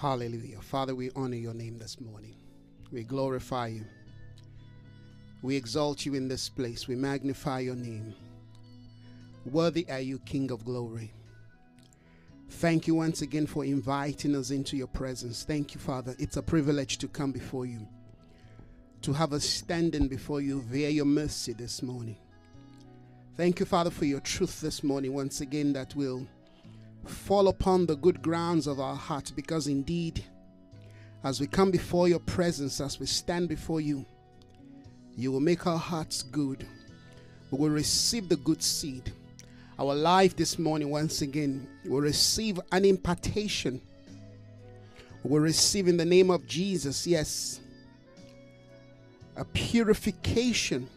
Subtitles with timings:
[0.00, 0.62] Hallelujah.
[0.62, 2.34] Father, we honor your name this morning.
[2.90, 3.84] We glorify you.
[5.42, 6.88] We exalt you in this place.
[6.88, 8.14] We magnify your name.
[9.44, 11.12] Worthy are you, King of glory.
[12.48, 15.44] Thank you once again for inviting us into your presence.
[15.44, 16.14] Thank you, Father.
[16.18, 17.86] It's a privilege to come before you,
[19.02, 22.16] to have us standing before you via your mercy this morning.
[23.36, 26.26] Thank you, Father, for your truth this morning, once again, that will
[27.10, 30.24] fall upon the good grounds of our heart, because indeed,
[31.22, 34.06] as we come before your presence, as we stand before you,
[35.16, 36.66] you will make our hearts good.
[37.50, 39.12] We will receive the good seed.
[39.78, 43.80] Our life this morning, once again, will receive an impartation.
[45.24, 47.60] We will receive in the name of Jesus, yes,
[49.36, 50.88] a purification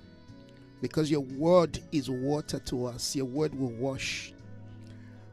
[0.81, 3.15] because your word is water to us.
[3.15, 4.32] Your word will wash.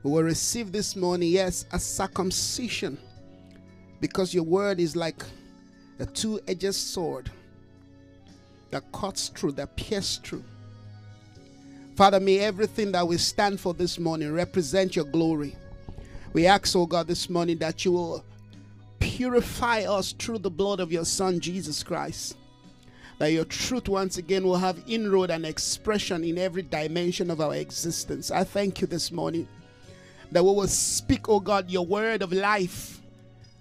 [0.02, 2.98] We will receive this morning, yes, a circumcision
[4.00, 5.22] because your word is like
[5.98, 7.30] a two edged sword
[8.70, 10.44] that cuts through, that pierces through.
[11.96, 15.54] Father, may everything that we stand for this morning represent your glory.
[16.32, 18.24] We ask, oh God, this morning that you will
[19.00, 22.36] purify us through the blood of your Son, Jesus Christ
[23.20, 27.54] that your truth once again will have inroad and expression in every dimension of our
[27.54, 28.30] existence.
[28.30, 29.46] I thank you this morning
[30.32, 33.00] that we will speak, oh God, your word of life.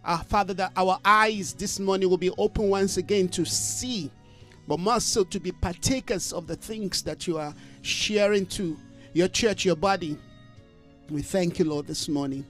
[0.03, 4.09] Uh, Father, that our eyes this morning will be open once again to see,
[4.67, 8.77] but more so to be partakers of the things that you are sharing to
[9.13, 10.17] your church, your body.
[11.09, 12.45] We thank you, Lord, this morning.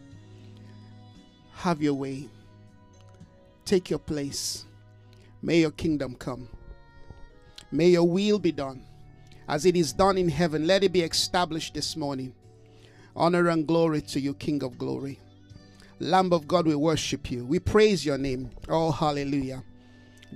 [1.56, 2.28] Have your way.
[3.66, 4.66] Take your place.
[5.42, 6.48] May your kingdom come.
[7.72, 8.83] May your will be done.
[9.48, 12.33] As it is done in heaven, let it be established this morning.
[13.20, 15.20] Honor and glory to you, King of glory.
[16.00, 17.45] Lamb of God, we worship you.
[17.45, 18.49] We praise your name.
[18.70, 19.61] Oh, hallelujah.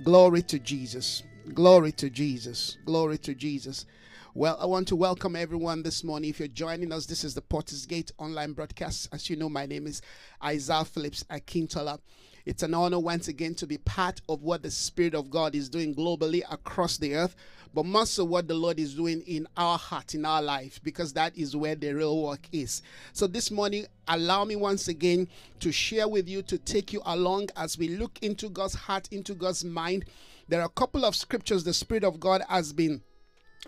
[0.02, 1.22] Glory to Jesus.
[1.54, 2.76] Glory to Jesus.
[2.84, 3.86] Glory to Jesus.
[4.34, 6.28] Well, I want to welcome everyone this morning.
[6.28, 9.08] If you're joining us, this is the Porters Gate online broadcast.
[9.14, 10.02] As you know, my name is
[10.44, 11.98] Isaiah Phillips Akintola.
[12.46, 15.70] It's an honor once again to be part of what the Spirit of God is
[15.70, 17.34] doing globally across the earth,
[17.72, 21.14] but most of what the Lord is doing in our heart, in our life, because
[21.14, 22.82] that is where the real work is.
[23.14, 25.26] So this morning, allow me once again
[25.60, 29.32] to share with you, to take you along as we look into God's heart, into
[29.32, 30.04] God's mind.
[30.46, 33.00] There are a couple of scriptures the Spirit of God has been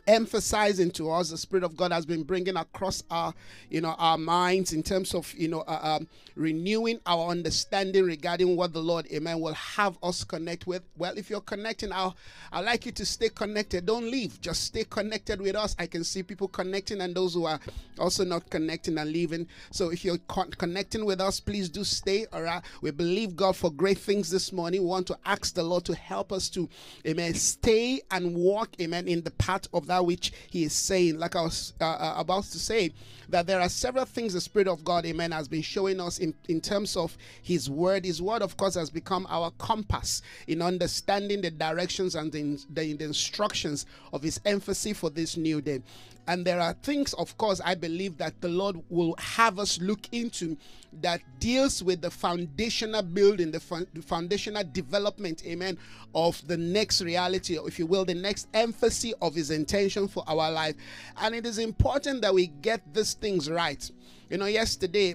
[0.06, 3.32] emphasizing to us the spirit of god has been bringing across our
[3.70, 8.56] you know our minds in terms of you know uh, um, renewing our understanding regarding
[8.56, 10.82] what the lord amen will have us connect with.
[10.96, 12.16] Well if you're connecting i'll
[12.52, 13.86] i like you to stay connected.
[13.86, 14.40] Don't leave.
[14.40, 15.74] Just stay connected with us.
[15.78, 17.60] I can see people connecting and those who are
[17.98, 19.46] also not connecting and leaving.
[19.70, 22.62] So if you're con- connecting with us please do stay all right?
[22.82, 24.82] We believe god for great things this morning.
[24.82, 26.68] We want to ask the lord to help us to
[27.06, 31.19] amen stay and walk amen in the path of that which he is saying.
[31.19, 32.92] Like I was uh, uh, about to say,
[33.28, 36.34] that there are several things the Spirit of God, amen, has been showing us in,
[36.48, 38.04] in terms of his word.
[38.04, 42.92] His word, of course, has become our compass in understanding the directions and the, the,
[42.94, 45.82] the instructions of his emphasis for this new day.
[46.28, 50.09] And there are things, of course, I believe that the Lord will have us look
[50.12, 50.56] into
[51.00, 55.78] that deals with the foundational building, the, foundational development, amen,
[56.15, 60.25] of the next reality, or if you will, the next emphasis of His intention for
[60.26, 60.75] our life.
[61.19, 63.88] And it is important that we get these things right.
[64.31, 65.15] You know, yesterday,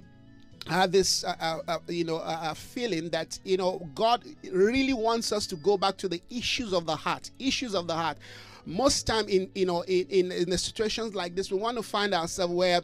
[0.68, 4.94] I had this, uh, uh, uh, you know, uh, feeling that you know God really
[4.94, 8.18] wants us to go back to the issues of the heart, issues of the heart
[8.66, 11.84] most time in you know in, in, in the situations like this we want to
[11.84, 12.82] find ourselves where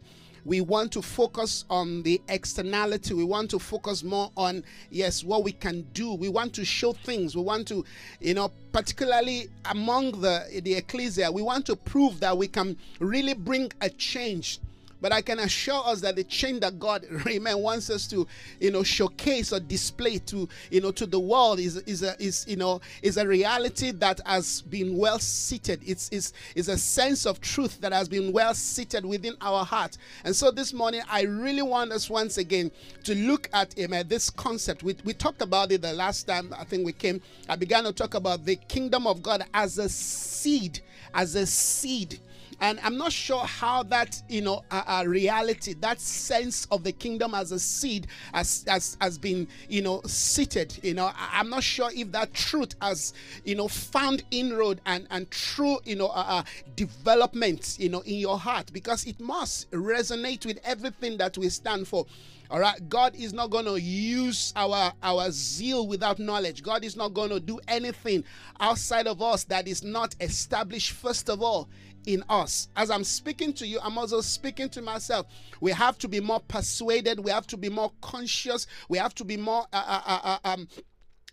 [0.48, 3.14] we want to focus on the externality.
[3.14, 6.14] We want to focus more on yes what we can do.
[6.14, 7.36] We want to show things.
[7.36, 7.84] We want to
[8.22, 13.34] you know particularly among the the ecclesia we want to prove that we can really
[13.34, 14.60] bring a change
[15.02, 18.28] but I can assure us that the change that God, Amen, wants us to,
[18.60, 22.46] you know, showcase or display to, you know, to the world is is a is
[22.48, 25.82] you know is a reality that has been well seated.
[25.86, 29.98] It's is is a sense of truth that has been well seated within our heart.
[30.24, 32.72] And so this morning, I really want us once again
[33.04, 34.84] to look at Amen this concept.
[34.84, 37.22] We we talked about it the last time I think we came.
[37.50, 40.80] I began to talk about the kingdom of God as a seed,
[41.14, 42.20] as a seed
[42.60, 47.36] and I'm not sure how that, you know, a, reality, that sense of the kingdom
[47.36, 50.78] as a seed has, has, has been, you know, seated.
[50.82, 53.14] You know, I, am not sure if that truth has,
[53.46, 56.44] you know, found inroad and, and true, you know, uh,
[56.76, 61.88] development, you know, in your heart because it must resonate with everything that we stand
[61.88, 62.06] for.
[62.50, 66.64] All right, God is not going to use our our zeal without knowledge.
[66.64, 68.24] God is not going to do anything
[68.62, 71.68] outside of us that is not established first of all
[72.08, 72.70] in us.
[72.76, 75.28] As I'm speaking to you, I'm also speaking to myself.
[75.62, 77.20] We have to be more persuaded.
[77.20, 78.66] We have to be more conscious.
[78.90, 80.68] We have to be more, uh, uh, uh, uh um,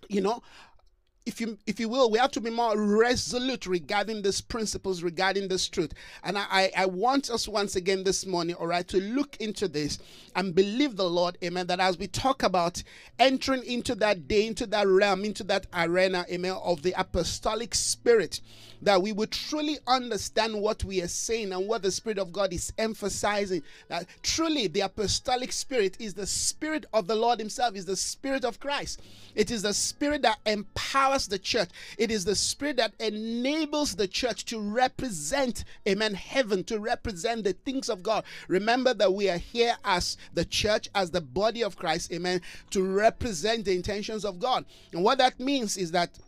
[0.09, 0.43] you know,
[1.27, 5.49] if you if you will, we have to be more resolute regarding these principles, regarding
[5.49, 5.95] this truth.
[6.23, 9.99] And I, I want us once again this morning, all right, to look into this
[10.37, 12.83] and believe the Lord, amen, that as we talk about
[13.19, 18.41] entering into that day, into that realm, into that arena, amen, of the apostolic spirit,
[18.83, 22.53] that we would truly understand what we are saying and what the Spirit of God
[22.53, 23.63] is emphasizing.
[23.89, 28.45] That truly the apostolic spirit is the spirit of the Lord Himself, is the spirit
[28.45, 29.01] of Christ.
[29.35, 31.71] It is the spirit that empowers the church.
[31.99, 37.53] It is the spirit that enables the church to represent, amen, heaven, to represent the
[37.53, 38.25] things of God.
[38.49, 42.83] Remember that we are here as the church, as the body of Christ, amen, to
[42.85, 44.65] represent the intentions of God.
[44.93, 46.19] And what that means is that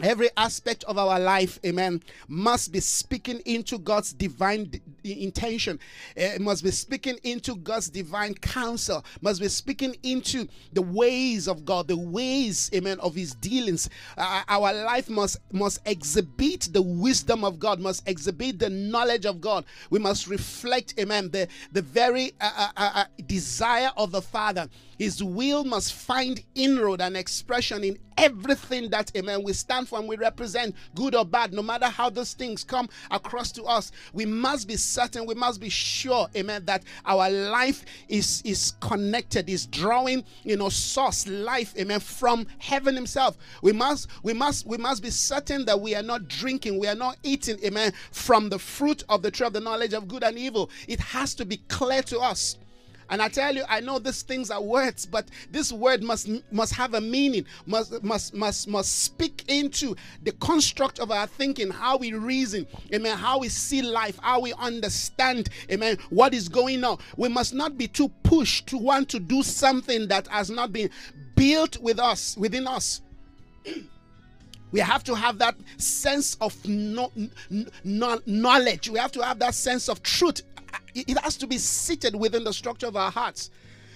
[0.00, 4.80] Every aspect of our life, amen, must be speaking into God's divine d-
[5.22, 5.78] intention.
[6.16, 9.04] It must be speaking into God's divine counsel.
[9.20, 13.90] Must be speaking into the ways of God, the ways, amen, of His dealings.
[14.16, 17.78] Uh, our life must must exhibit the wisdom of God.
[17.78, 19.66] Must exhibit the knowledge of God.
[19.90, 24.70] We must reflect, amen, the the very uh, uh desire of the Father.
[24.98, 30.08] His will must find inroad and expression in everything that, amen, we stand for and
[30.08, 33.92] we represent, good or bad, no matter how those things come across to us.
[34.12, 39.48] We must be certain, we must be sure, amen, that our life is, is connected,
[39.48, 43.36] is drawing, you know, source, life, amen, from heaven himself.
[43.62, 46.94] We must, we must, we must be certain that we are not drinking, we are
[46.94, 50.38] not eating, amen, from the fruit of the tree of the knowledge of good and
[50.38, 50.70] evil.
[50.88, 52.56] It has to be clear to us.
[53.12, 56.72] And I tell you, I know these things are words, but this word must must
[56.72, 61.98] have a meaning, must must must must speak into the construct of our thinking, how
[61.98, 66.96] we reason, amen, how we see life, how we understand, amen, what is going on.
[67.18, 70.88] We must not be too pushed to want to do something that has not been
[71.36, 73.02] built with us, within us.
[74.72, 77.12] We have to have that sense of no,
[77.84, 78.88] no, knowledge.
[78.88, 80.42] We have to have that sense of truth
[80.94, 83.50] it has to be seated within the structure of our hearts.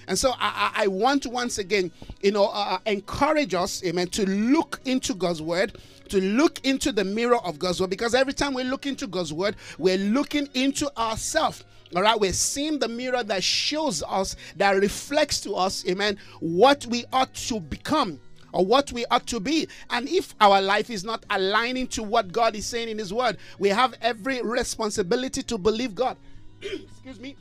[0.08, 1.90] And so I, I want to once again,
[2.23, 5.78] you know, uh, uh, encourage us, amen, to look into God's word,
[6.11, 9.32] to look into the mirror of God's word, because every time we look into God's
[9.32, 11.64] word, we're looking into ourselves.
[11.94, 16.87] All right, we're seeing the mirror that shows us, that reflects to us, amen, what
[16.87, 18.20] we ought to become
[18.56, 19.68] or what we ought to be.
[19.90, 23.36] And if our life is not aligning to what God is saying in His Word,
[23.58, 26.16] we have every responsibility to believe God.
[26.62, 27.36] excuse me,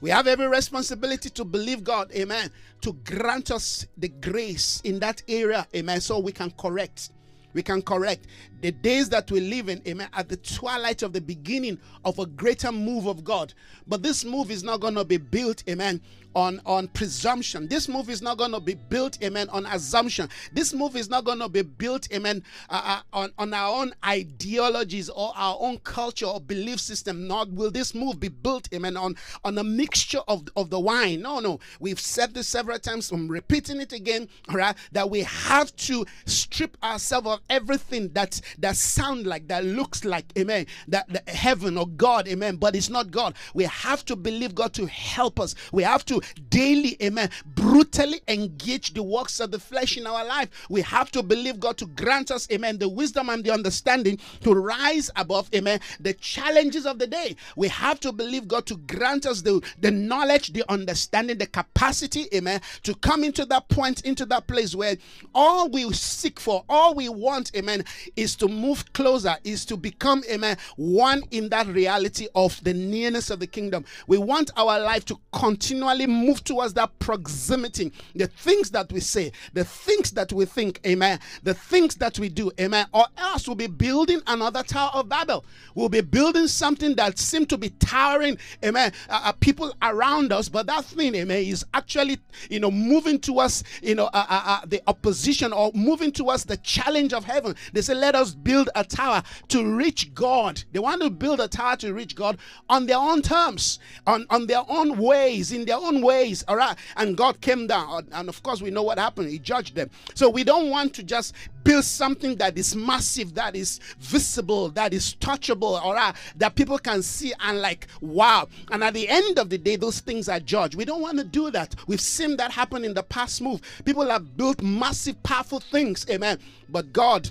[0.00, 5.22] we have every responsibility to believe God, amen, to grant us the grace in that
[5.28, 7.10] area, amen, so we can correct.
[7.52, 8.26] We can correct
[8.60, 12.26] the days that we live in, amen, at the twilight of the beginning of a
[12.26, 13.54] greater move of God.
[13.86, 16.02] But this move is not going to be built, amen,
[16.36, 17.66] on, on presumption.
[17.66, 20.28] This move is not going to be built, amen, on assumption.
[20.52, 23.94] This move is not going to be built, amen, uh, uh, on, on our own
[24.04, 27.26] ideologies or our own culture or belief system.
[27.26, 31.22] Not will this move be built, amen, on, on a mixture of, of the wine.
[31.22, 31.58] No, no.
[31.80, 33.10] We've said this several times.
[33.10, 38.42] I'm repeating it again, all right, that we have to strip ourselves of everything that
[38.58, 42.90] that sound like, that looks like, amen, that, that heaven or God, amen, but it's
[42.90, 43.34] not God.
[43.54, 45.54] We have to believe God to help us.
[45.72, 50.48] We have to daily, amen, brutally engage the works of the flesh in our life.
[50.68, 54.52] We have to believe God to grant us, amen, the wisdom and the understanding to
[54.54, 57.36] rise above, amen, the challenges of the day.
[57.56, 62.26] We have to believe God to grant us the, the knowledge, the understanding, the capacity,
[62.34, 64.96] amen, to come into that point, into that place where
[65.34, 67.84] all we seek for, all we want, amen,
[68.16, 73.30] is to move closer, is to become, amen, one in that reality of the nearness
[73.30, 73.84] of the kingdom.
[74.06, 77.92] We want our life to continually move towards that proximity.
[78.14, 82.28] The things that we say, the things that we think, amen, the things that we
[82.28, 85.44] do, amen, or else we'll be building another Tower of Babel.
[85.74, 90.48] We'll be building something that seems to be towering, amen, uh, uh, people around us,
[90.48, 92.18] but that thing, amen, is actually,
[92.50, 96.56] you know, moving towards, you know, uh, uh, uh the opposition or moving towards the
[96.58, 97.54] challenge of heaven.
[97.72, 100.62] They say, let us build a tower to reach God.
[100.72, 104.46] They want to build a tower to reach God on their own terms, on, on
[104.46, 106.76] their own ways, in their own ways, all right?
[106.96, 108.08] And God came down.
[108.12, 109.28] And of course, we know what happened.
[109.28, 109.90] He judged them.
[110.14, 111.34] So we don't want to just
[111.64, 116.14] build something that is massive, that is visible, that is touchable, all right?
[116.36, 118.48] That people can see and like, wow.
[118.70, 120.76] And at the end of the day, those things are judged.
[120.76, 121.74] We don't want to do that.
[121.86, 123.60] We've seen that happen in the past move.
[123.84, 126.06] People have built massive, powerful things.
[126.08, 126.38] Amen.
[126.68, 127.30] But God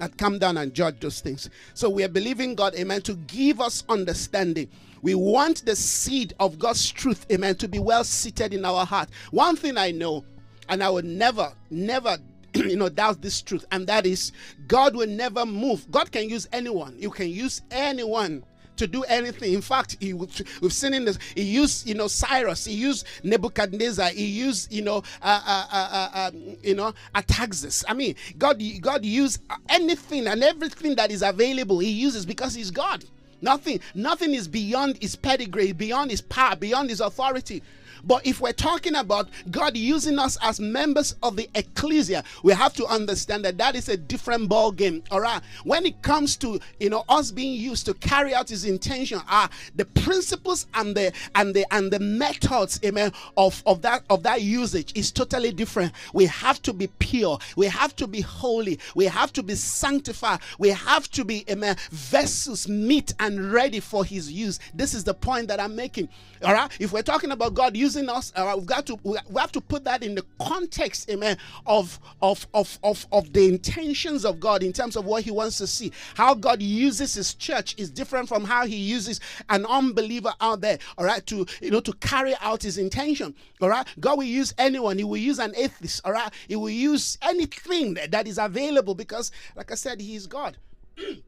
[0.00, 1.50] had come down and judge those things.
[1.74, 4.68] So we are believing God, amen, to give us understanding.
[5.02, 9.08] We want the seed of God's truth, amen, to be well seated in our heart.
[9.30, 10.24] One thing I know,
[10.68, 12.18] and I will never, never
[12.54, 14.32] you know doubt this truth and that is
[14.66, 18.42] god will never move god can use anyone you can use anyone
[18.78, 19.52] to do anything.
[19.52, 24.08] In fact, he, we've seen in this, he used, you know, Cyrus, he used Nebuchadnezzar,
[24.10, 27.84] he used, you know, uh, uh, uh, uh um, you know, Artaxerxes.
[27.88, 31.78] I mean, God, God used anything and everything that is available.
[31.78, 33.04] He uses because He's God.
[33.40, 37.62] Nothing, nothing is beyond His pedigree, beyond His power, beyond His authority.
[38.04, 42.72] But if we're talking about God using us as members of the ecclesia, we have
[42.74, 45.02] to understand that that is a different ball game.
[45.10, 45.40] All right.
[45.64, 49.48] When it comes to you know us being used to carry out His intention, are
[49.76, 54.42] the principles and the and the and the methods, amen, of of that of that
[54.42, 55.92] usage is totally different.
[56.12, 57.38] We have to be pure.
[57.56, 58.78] We have to be holy.
[58.94, 60.40] We have to be sanctified.
[60.58, 64.58] We have to be amen vessels meet and ready for His use.
[64.74, 66.08] This is the point that I'm making.
[66.44, 66.70] All right.
[66.78, 68.32] If we're talking about God using using us.
[68.36, 72.46] Uh, we've got to we have to put that in the context, amen, of of
[72.52, 75.90] of of of the intentions of God in terms of what He wants to see.
[76.14, 80.78] How God uses His church is different from how He uses an unbeliever out there.
[80.98, 83.34] All right, to you know to carry out His intention.
[83.62, 84.98] All right, God will use anyone.
[84.98, 86.02] He will use an atheist.
[86.04, 90.26] All right, He will use anything that is available because, like I said, He is
[90.26, 90.58] God.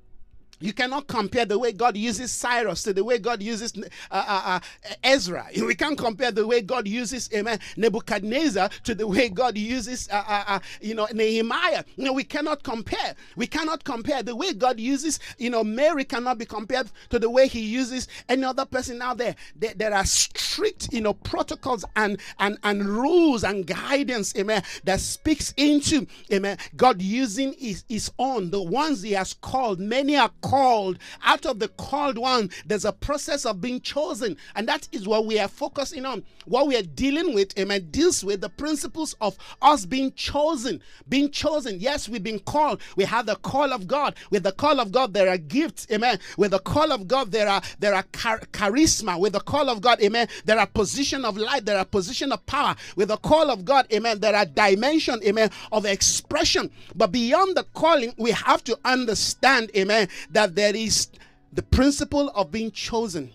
[0.60, 4.42] You cannot compare the way God uses Cyrus to the way God uses uh, uh,
[4.44, 4.60] uh,
[5.02, 5.46] Ezra.
[5.70, 10.22] We can't compare the way God uses amen, Nebuchadnezzar to the way God uses uh,
[10.26, 11.84] uh, uh, you know Nehemiah.
[11.96, 13.14] Know, we cannot compare.
[13.36, 15.18] We cannot compare the way God uses.
[15.38, 19.18] You know, Mary cannot be compared to the way He uses any other person out
[19.18, 19.36] there.
[19.56, 24.34] There, there are strict you know protocols and and and rules and guidance.
[24.36, 24.62] Amen.
[24.84, 26.58] That speaks into amen.
[26.76, 29.80] God using His, his own the ones He has called.
[29.80, 30.98] Many are called.
[31.22, 34.36] Out of the called one, there's a process of being chosen.
[34.56, 36.24] And that is what we are focusing on.
[36.46, 40.82] What we are dealing with, amen, deals with the principles of us being chosen.
[41.08, 41.78] Being chosen.
[41.78, 42.80] Yes, we've been called.
[42.96, 44.16] We have the call of God.
[44.30, 46.18] With the call of God, there are gifts, amen.
[46.36, 49.20] With the call of God, there are there are char- charisma.
[49.20, 52.44] With the call of God, amen, there are position of light, there are position of
[52.46, 52.74] power.
[52.96, 56.70] With the call of God, amen, there are dimension, amen, of expression.
[56.96, 61.08] But beyond the calling, we have to understand, amen, that that there is
[61.52, 63.30] the principle of being chosen.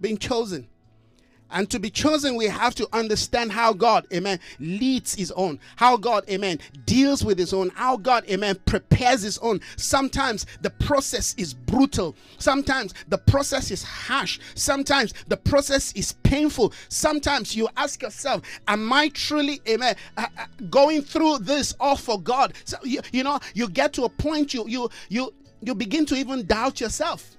[0.00, 0.66] Being chosen.
[1.50, 5.96] And to be chosen, we have to understand how God, amen, leads his own, how
[5.96, 9.60] God, amen, deals with his own, how God, amen, prepares his own.
[9.76, 12.14] Sometimes the process is brutal.
[12.38, 14.38] Sometimes the process is harsh.
[14.54, 16.72] Sometimes the process is painful.
[16.88, 22.20] Sometimes you ask yourself, Am I truly, amen, uh, uh, going through this all for
[22.20, 22.54] God?
[22.64, 26.14] So, you, you know, you get to a point, you, you, you, you begin to
[26.16, 27.36] even doubt yourself.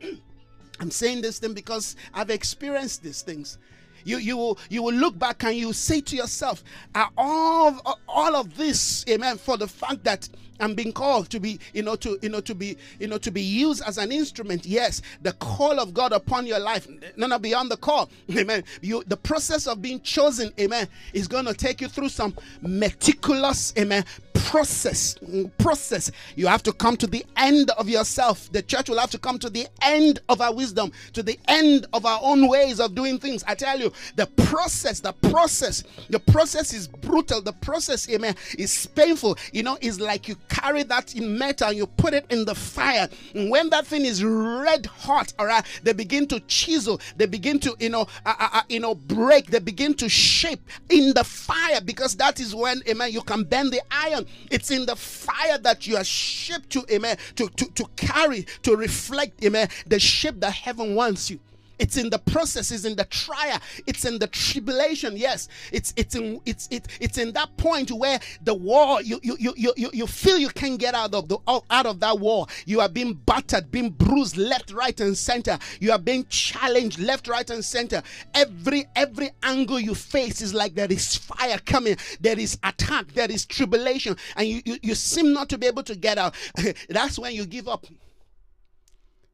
[0.80, 3.58] I'm saying this thing because I've experienced these things.
[4.04, 6.62] You, you will you will look back and you say to yourself,
[6.94, 10.28] are all all of this, amen, for the fact that
[10.60, 13.30] I'm being called to be, you know, to you know, to be, you know, to
[13.30, 14.66] be used as an instrument.
[14.66, 18.64] Yes, the call of God upon your life, no, no, beyond the call, amen.
[18.80, 23.72] You, the process of being chosen, amen, is going to take you through some meticulous,
[23.78, 24.04] amen,
[24.44, 25.16] process.
[25.58, 26.10] Process.
[26.36, 28.50] You have to come to the end of yourself.
[28.52, 31.86] The church will have to come to the end of our wisdom, to the end
[31.92, 33.44] of our own ways of doing things.
[33.46, 37.40] I tell you, the process, the process, the process is brutal.
[37.40, 39.36] The process, amen, is painful.
[39.52, 43.08] You know, it's like you carry that in metal, you put it in the fire.
[43.34, 47.58] And when that thing is red hot, all right, they begin to chisel, they begin
[47.60, 51.24] to, you know, uh, uh, uh, you know, break, they begin to shape in the
[51.24, 54.26] fire because that is when, amen, you can bend the iron.
[54.50, 58.76] It's in the fire that you are shaped to, amen, to, to, to carry, to
[58.76, 61.38] reflect, amen, the shape that heaven wants you.
[61.78, 65.16] It's in the process, it's in the trial, it's in the tribulation.
[65.16, 69.36] Yes, it's it's in it's it, it's in that point where the war you you
[69.38, 72.46] you you, you feel you can't get out of the out of that war.
[72.66, 75.58] You are being battered, being bruised left, right, and center.
[75.80, 78.02] You are being challenged left, right, and center.
[78.34, 83.30] Every every angle you face is like there is fire coming, there is attack, there
[83.30, 86.34] is tribulation, and you, you, you seem not to be able to get out.
[86.88, 87.86] That's when you give up.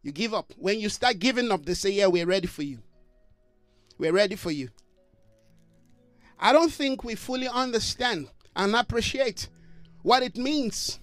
[0.05, 0.53] You give up.
[0.59, 2.79] When you start giving up, they say, Yeah, we're ready for you.
[3.99, 4.69] We're ready for you.
[6.39, 9.49] I don't think we fully understand and appreciate
[10.03, 11.01] what it means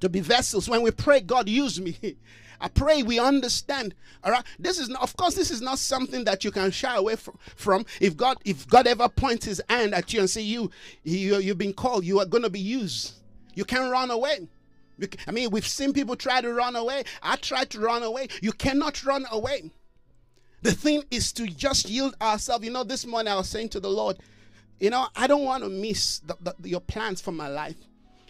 [0.00, 0.68] to be vessels.
[0.68, 1.98] When we pray, God, use me.
[2.60, 3.92] I pray we understand.
[4.22, 4.44] All right.
[4.56, 7.16] This is not, of course, this is not something that you can shy away
[7.56, 7.84] from.
[8.00, 10.70] If God, if God ever points his hand at you and say, you,
[11.02, 13.14] you you've been called, you are going to be used.
[13.54, 14.46] You can't run away.
[15.26, 17.04] I mean, we've seen people try to run away.
[17.22, 18.28] I tried to run away.
[18.40, 19.70] You cannot run away.
[20.62, 22.64] The thing is to just yield ourselves.
[22.64, 24.18] You know, this morning I was saying to the Lord,
[24.78, 27.76] you know, I don't want to miss the, the, your plans for my life.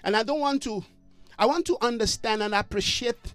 [0.05, 0.85] And I don't want to,
[1.39, 3.35] I want to understand and appreciate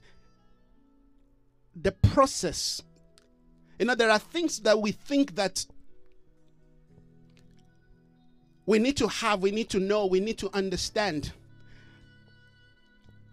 [1.76, 2.82] the process.
[3.80, 5.66] You know, there are things that we think that
[8.66, 11.32] we need to have, we need to know, we need to understand.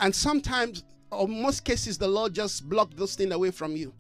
[0.01, 3.93] And sometimes, or most cases, the Lord just blocked those things away from you.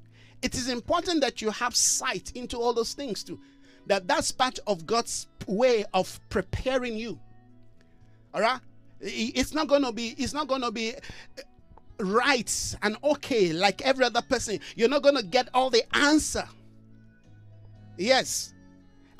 [0.43, 3.41] It is important that you have sight into all those things too.
[3.87, 7.19] That that's part of God's way of preparing you.
[8.35, 8.61] All right?
[9.01, 11.43] It's not going to be it's not to be uh,
[11.99, 14.61] right and okay like every other person.
[14.77, 16.47] You're not going to get all the answer.
[17.97, 18.55] Yes.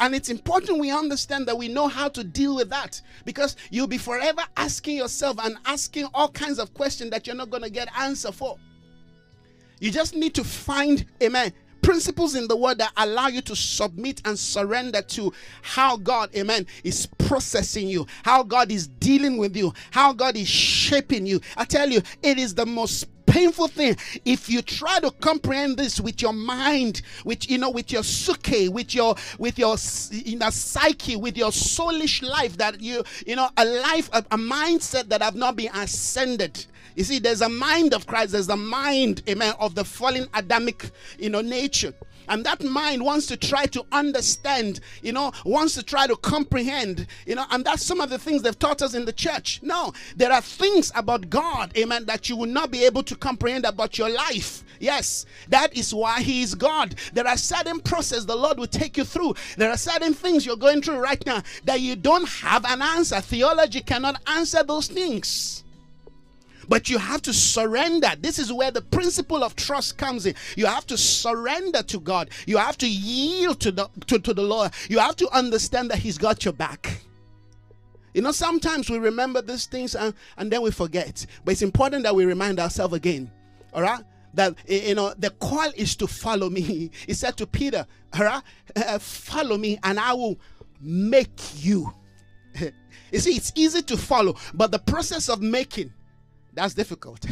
[0.01, 3.87] And it's important we understand that we know how to deal with that because you'll
[3.87, 7.71] be forever asking yourself and asking all kinds of questions that you're not going to
[7.71, 8.59] get answer for.
[9.81, 14.23] You just need to find, amen, principles in the word that allow you to submit
[14.25, 19.75] and surrender to how God, amen, is processing you, how God is dealing with you,
[19.91, 21.41] how God is shaping you.
[21.57, 23.97] I tell you, it is the most painful thing.
[24.25, 28.71] If you try to comprehend this with your mind with you know with your suke
[28.71, 29.77] with your with your
[30.25, 35.09] inner psyche with your soulish life that you you know a life a, a mindset
[35.09, 36.67] that have not been ascended.
[36.97, 40.91] You see, there's a mind of Christ, there's a mind, amen, of the fallen Adamic,
[41.19, 41.93] you know, nature.
[42.29, 47.07] And that mind wants to try to understand, you know, wants to try to comprehend,
[47.27, 49.61] you know, and that's some of the things they've taught us in the church.
[49.63, 53.65] No, there are things about God, amen, that you will not be able to comprehend
[53.65, 54.65] about your life.
[54.81, 56.95] Yes, that is why He is God.
[57.13, 59.35] There are certain processes the Lord will take you through.
[59.57, 63.21] There are certain things you're going through right now that you don't have an answer.
[63.21, 65.64] Theology cannot answer those things.
[66.69, 68.09] But you have to surrender.
[68.19, 70.35] This is where the principle of trust comes in.
[70.57, 72.31] You have to surrender to God.
[72.47, 74.73] You have to yield to the to, to the Lord.
[74.89, 77.01] You have to understand that He's got your back.
[78.15, 81.27] You know, sometimes we remember these things and, and then we forget.
[81.45, 83.31] But it's important that we remind ourselves again.
[83.73, 84.03] All right?
[84.35, 86.91] That you know the call is to follow me.
[87.07, 88.43] He said to Peter, all right,
[88.77, 90.39] uh, follow me and I will
[90.81, 91.93] make you.
[93.13, 95.93] you see, it's easy to follow, but the process of making
[96.55, 97.25] that's difficult.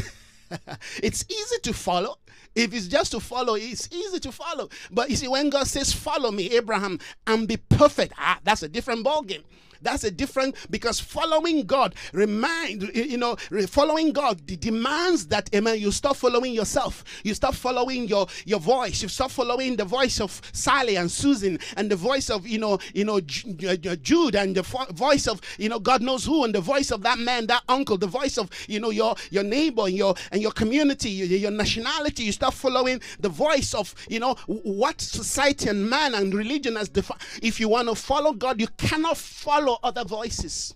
[1.03, 2.17] it's easy to follow.
[2.55, 4.69] If it's just to follow, it's easy to follow.
[4.91, 8.69] But you see, when God says, Follow me, Abraham, and be perfect, ah, that's a
[8.69, 9.43] different ballgame.
[9.83, 15.91] That's a different because following God remind you know following God demands that amen you
[15.91, 17.05] stop following yourself.
[17.25, 19.03] You stop following your your voice.
[19.03, 22.79] You stop following the voice of Sally and Susan and the voice of you know
[22.95, 26.91] you know Jude and the voice of you know God knows who and the voice
[26.91, 30.15] of that man that uncle the voice of you know your your neighbor and your
[30.31, 32.25] and your community your, your nationality.
[32.25, 36.89] You stop following the voice of you know what society and man and religion has
[36.89, 40.75] defined if you want to follow God you cannot follow follow other voices.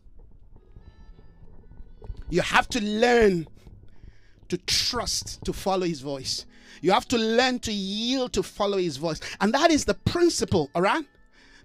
[2.28, 3.46] You have to learn
[4.48, 6.46] to trust to follow his voice.
[6.82, 9.20] You have to learn to yield to follow his voice.
[9.40, 11.04] And that is the principle, all right?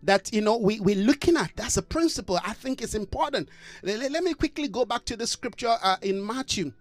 [0.03, 1.51] That you know we, we're looking at.
[1.55, 2.39] That's a principle.
[2.43, 3.49] I think it's important.
[3.83, 6.71] Let, let me quickly go back to the scripture uh, in Matthew.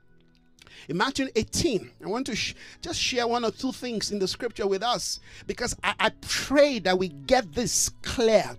[0.88, 4.26] In Matthew 18, I want to sh- just share one or two things in the
[4.26, 8.56] scripture with us because I, I pray that we get this clear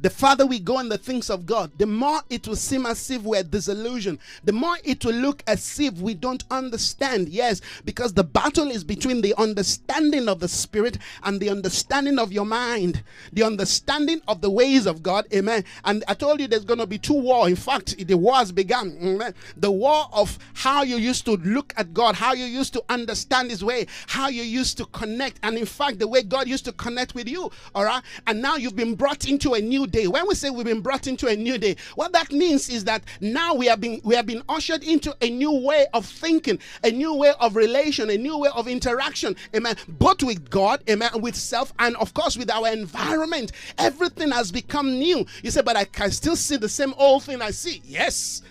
[0.00, 3.10] the farther we go in the things of God, the more it will seem as
[3.10, 4.18] if we're disillusioned.
[4.44, 7.28] The more it will look as if we don't understand.
[7.28, 12.32] Yes, because the battle is between the understanding of the Spirit and the understanding of
[12.32, 15.26] your mind, the understanding of the ways of God.
[15.32, 15.64] Amen.
[15.84, 17.48] And I told you there's going to be two wars.
[17.48, 18.98] In fact, the war has begun.
[19.00, 19.34] Amen.
[19.56, 23.50] The war of how you used to look at God, how you used to understand
[23.50, 26.72] His way, how you used to connect, and in fact, the way God used to
[26.72, 27.50] connect with you.
[27.74, 28.02] All right.
[28.26, 30.06] And now you've been brought into a new day.
[30.06, 33.02] When we say we've been brought into a new day, what that means is that
[33.20, 36.90] now we have been we have been ushered into a new way of thinking, a
[36.90, 39.36] new way of relation, a new way of interaction.
[39.54, 39.76] Amen.
[39.88, 43.52] Both with God, amen, with self, and of course with our environment.
[43.78, 45.26] Everything has become new.
[45.42, 47.82] You say, but I can still see the same old thing I see.
[47.84, 48.42] Yes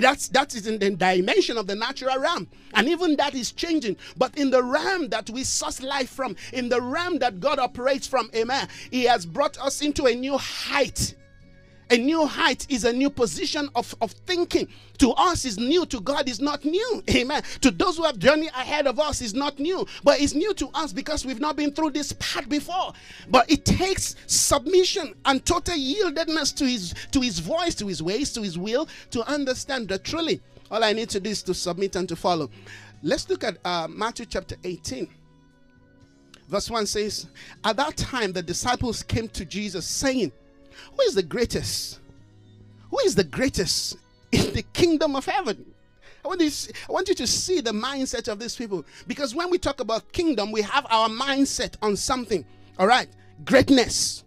[0.00, 3.96] That's that is in the dimension of the natural realm, and even that is changing.
[4.16, 8.06] But in the realm that we source life from, in the realm that God operates
[8.06, 8.68] from, Amen.
[8.90, 11.14] He has brought us into a new height
[11.90, 14.68] a new height is a new position of, of thinking.
[14.98, 17.02] To us is new, to God is not new.
[17.10, 17.42] Amen.
[17.60, 20.68] To those who have journeyed ahead of us is not new, but it's new to
[20.74, 22.92] us because we've not been through this path before.
[23.30, 28.32] But it takes submission and total yieldedness to his to his voice, to his ways,
[28.32, 31.96] to his will, to understand that truly all I need to do is to submit
[31.96, 32.50] and to follow.
[33.02, 35.08] Let's look at uh, Matthew chapter 18.
[36.48, 37.26] Verse 1 says,
[37.64, 40.32] At that time the disciples came to Jesus saying,
[40.94, 42.00] who is the greatest?
[42.90, 43.96] Who is the greatest
[44.32, 45.64] in the kingdom of heaven?
[46.24, 49.50] I want, this, I want you to see the mindset of these people because when
[49.50, 52.44] we talk about kingdom, we have our mindset on something.
[52.78, 53.08] All right,
[53.44, 54.24] greatness,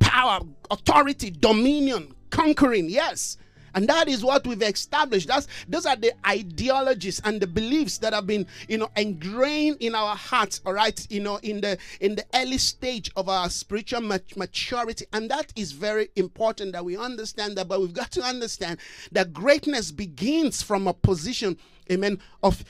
[0.00, 2.90] power, authority, dominion, conquering.
[2.90, 3.38] Yes,
[3.74, 5.28] and that is what we've established.
[5.28, 9.94] That's those are the ideologies and the beliefs that have been, you know, ingrained in
[9.94, 14.00] our hearts, all right, you know, in the in the early stage of our spiritual
[14.00, 15.06] maturity.
[15.12, 18.78] And that is very important that we understand that, but we've got to understand
[19.12, 21.56] that greatness begins from a position,
[21.90, 22.64] amen, of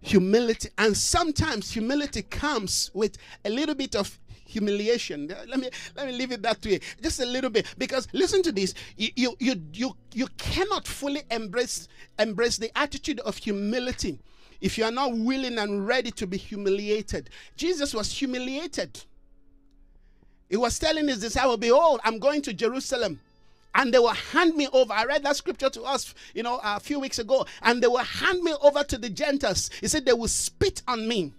[0.00, 0.70] humility.
[0.78, 4.18] And sometimes humility comes with a little bit of
[4.50, 5.28] humiliation.
[5.48, 7.66] Let me let me leave it that way, just a little bit.
[7.78, 13.36] Because listen to this: you you you you cannot fully embrace embrace the attitude of
[13.36, 14.18] humility
[14.60, 17.30] if you are not willing and ready to be humiliated.
[17.56, 19.04] Jesus was humiliated.
[20.48, 23.20] He was telling his disciples, "Behold, I'm going to Jerusalem."
[23.74, 24.92] and they will hand me over.
[24.92, 27.98] I read that scripture to us, you know, a few weeks ago, and they will
[27.98, 29.70] hand me over to the Gentiles.
[29.80, 31.32] He said they will spit on me.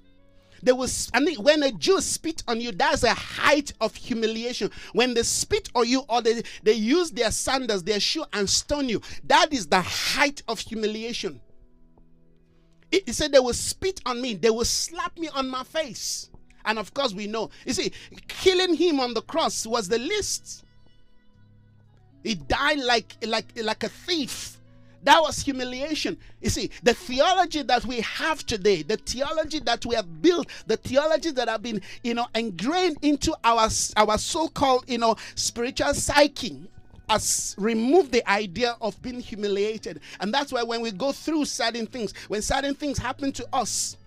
[0.64, 4.70] They will, I mean, when a Jew spit on you, that's a height of humiliation.
[4.94, 8.90] When they spit on you or they, they use their sandals, their shoe, and stone
[8.90, 11.42] you, that is the height of humiliation.
[12.92, 16.30] He said they will spit on me, they will slap me on my face.
[16.66, 17.50] And of course, we know.
[17.66, 17.92] You see,
[18.28, 20.64] killing him on the cross was the least.
[22.24, 24.61] He died like like like a thief.
[25.04, 26.18] That was humiliation.
[26.42, 30.78] You see, the theology that we have today, the theology that we have built, the
[30.78, 36.62] theology that have been, you know, ingrained into our our so-called, you know, spiritual psyche
[37.10, 40.00] has removed the idea of being humiliated.
[40.20, 43.98] And that's why when we go through certain things, when certain things happen to us,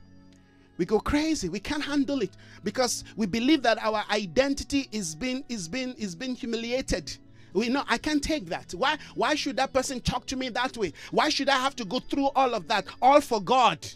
[0.78, 1.48] we go crazy.
[1.48, 2.30] We can't handle it
[2.62, 7.16] because we believe that our identity is being is being is being humiliated.
[7.54, 8.72] We know I can't take that.
[8.72, 8.98] Why?
[9.14, 10.92] Why should that person talk to me that way?
[11.10, 12.84] Why should I have to go through all of that?
[13.00, 13.86] All for God.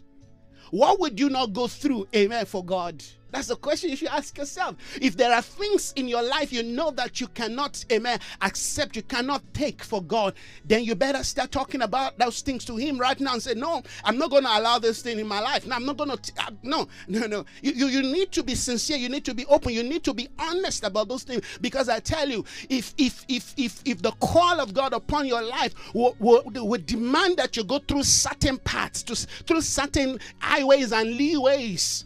[0.71, 3.03] What would you not go through, amen, for God?
[3.31, 4.77] That's the question you should ask yourself.
[5.01, 9.03] If there are things in your life you know that you cannot, amen, accept, you
[9.03, 13.19] cannot take for God, then you better start talking about those things to Him right
[13.21, 15.67] now and say, No, I'm not going to allow this thing in my life.
[15.67, 17.45] No, I'm not going to, uh, no, no, no.
[17.63, 18.97] You, you, you need to be sincere.
[18.97, 19.73] You need to be open.
[19.73, 23.55] You need to be honest about those things because I tell you, if if if
[23.57, 27.65] if if the call of God upon your life would, would, would demand that you
[27.65, 29.15] go through certain paths, to,
[29.45, 32.05] through certain highways and leeways,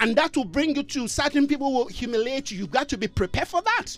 [0.00, 2.58] and that will bring you to certain people will humiliate you.
[2.58, 3.96] You've got to be prepared for that.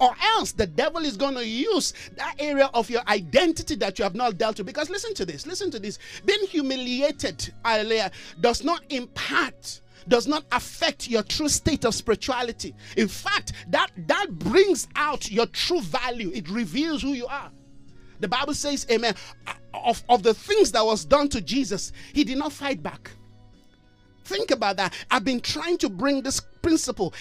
[0.00, 4.04] Or else the devil is going to use that area of your identity that you
[4.04, 4.66] have not dealt with.
[4.66, 5.98] Because listen to this, listen to this.
[6.24, 12.74] Being humiliated earlier does not impact does not affect your true state of spirituality.
[12.96, 16.30] In fact, that that brings out your true value.
[16.32, 17.50] It reveals who you are.
[18.20, 19.14] The Bible says, Amen.
[19.74, 23.10] Of, of the things that was done to Jesus, he did not fight back.
[24.28, 24.92] Think about that.
[25.10, 27.14] I've been trying to bring this principle.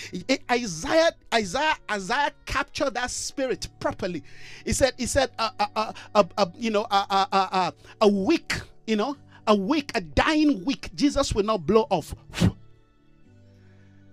[0.52, 4.24] Isaiah, Isaiah, Isaiah captured that spirit properly.
[4.66, 8.10] He said, he said, uh, uh, uh, uh you know, uh, uh, uh, uh, a
[8.10, 9.16] week, you know,
[9.48, 12.14] a week, a dying week, Jesus will not blow off.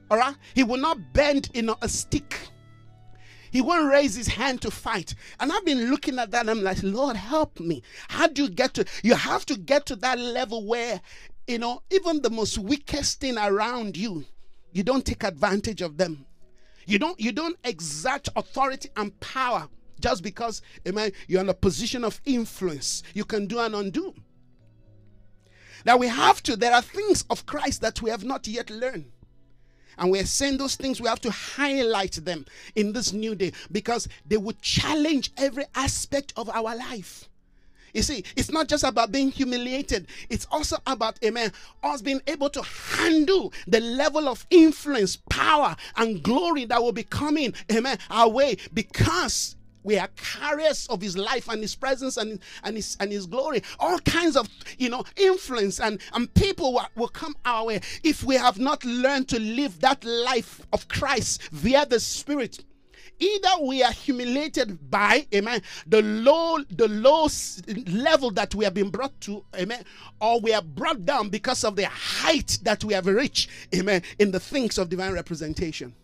[0.08, 2.38] All right, he will not bend, you know, a stick.
[3.50, 5.16] He won't raise his hand to fight.
[5.40, 7.82] And I've been looking at that I'm like, Lord, help me.
[8.08, 8.84] How do you get to?
[9.02, 11.00] You have to get to that level where
[11.46, 14.24] you know, even the most weakest thing around you,
[14.72, 16.26] you don't take advantage of them.
[16.86, 19.68] You don't you don't exert authority and power
[20.00, 23.02] just because amen, you're in a position of influence.
[23.14, 24.14] You can do and undo.
[25.84, 29.10] Now we have to, there are things of Christ that we have not yet learned.
[29.96, 34.08] And we're saying those things, we have to highlight them in this new day because
[34.26, 37.28] they would challenge every aspect of our life.
[37.94, 41.52] You see, it's not just about being humiliated, it's also about, amen,
[41.82, 47.04] us being able to handle the level of influence, power, and glory that will be
[47.04, 52.40] coming, amen, our way because We are carriers of his life and his presence and,
[52.62, 53.62] and his and his glory.
[53.78, 58.24] All kinds of you know influence and, and people will, will come our way if
[58.24, 62.64] we have not learned to live that life of Christ via the Spirit
[63.18, 67.28] either we are humiliated by amen the low the low
[67.86, 69.84] level that we have been brought to amen
[70.20, 74.30] or we are brought down because of the height that we have reached amen in
[74.30, 75.94] the things of divine representation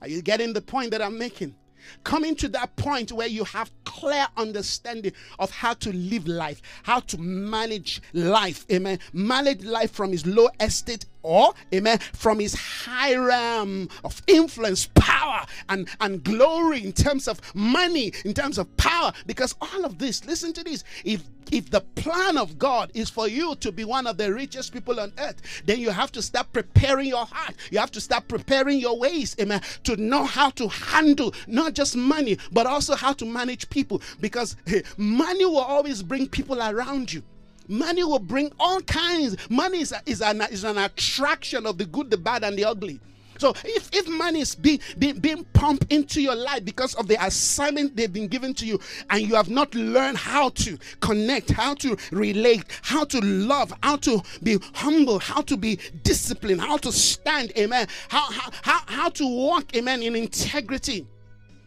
[0.00, 1.54] are you getting the point that i'm making
[2.02, 7.00] coming to that point where you have clear understanding of how to live life, how
[7.00, 8.98] to manage life, amen.
[9.12, 15.44] Manage life from his low estate or amen from his high realm of influence power
[15.68, 20.24] and and glory in terms of money in terms of power because all of this
[20.26, 24.06] listen to this if if the plan of God is for you to be one
[24.06, 27.54] of the richest people on earth, then you have to start preparing your heart.
[27.70, 31.96] You have to start preparing your ways, amen, to know how to handle not just
[31.96, 37.12] money, but also how to manage people because hey, money will always bring people around
[37.12, 37.22] you.
[37.68, 39.36] Money will bring all kinds.
[39.48, 43.00] Money is, is, an, is an attraction of the good, the bad, and the ugly.
[43.38, 47.22] So if, if money is being, being, being pumped into your life because of the
[47.24, 48.78] assignment they've been given to you,
[49.10, 53.96] and you have not learned how to connect, how to relate, how to love, how
[53.96, 59.08] to be humble, how to be disciplined, how to stand, amen, how, how, how, how
[59.10, 61.06] to walk, amen, in integrity,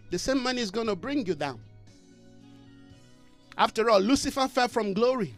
[0.10, 1.60] the same money is going to bring you down.
[3.58, 5.34] After all, Lucifer fell from glory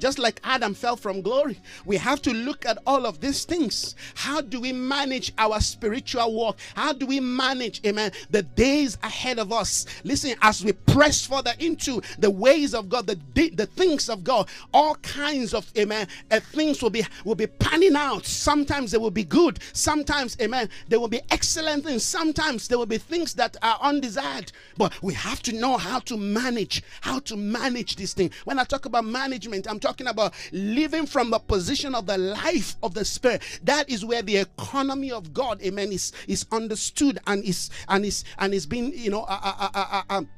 [0.00, 1.60] just like Adam fell from glory.
[1.84, 3.94] We have to look at all of these things.
[4.14, 6.58] How do we manage our spiritual walk?
[6.74, 9.86] How do we manage, amen, the days ahead of us?
[10.04, 13.18] Listen, as we press further into the ways of God, the,
[13.50, 17.96] the things of God, all kinds of, amen, uh, things will be, will be panning
[17.96, 18.24] out.
[18.24, 19.58] Sometimes they will be good.
[19.72, 22.02] Sometimes, amen, they will be excellent things.
[22.04, 24.52] Sometimes there will be things that are undesired.
[24.78, 28.30] But we have to know how to manage, how to manage this thing.
[28.44, 32.16] When I talk about management, I'm talking talking about living from the position of the
[32.16, 33.42] life of the spirit.
[33.64, 38.24] That is where the economy of God, amen, is, is understood and is and is
[38.38, 40.28] and is being, you know, uh, uh, uh, uh um,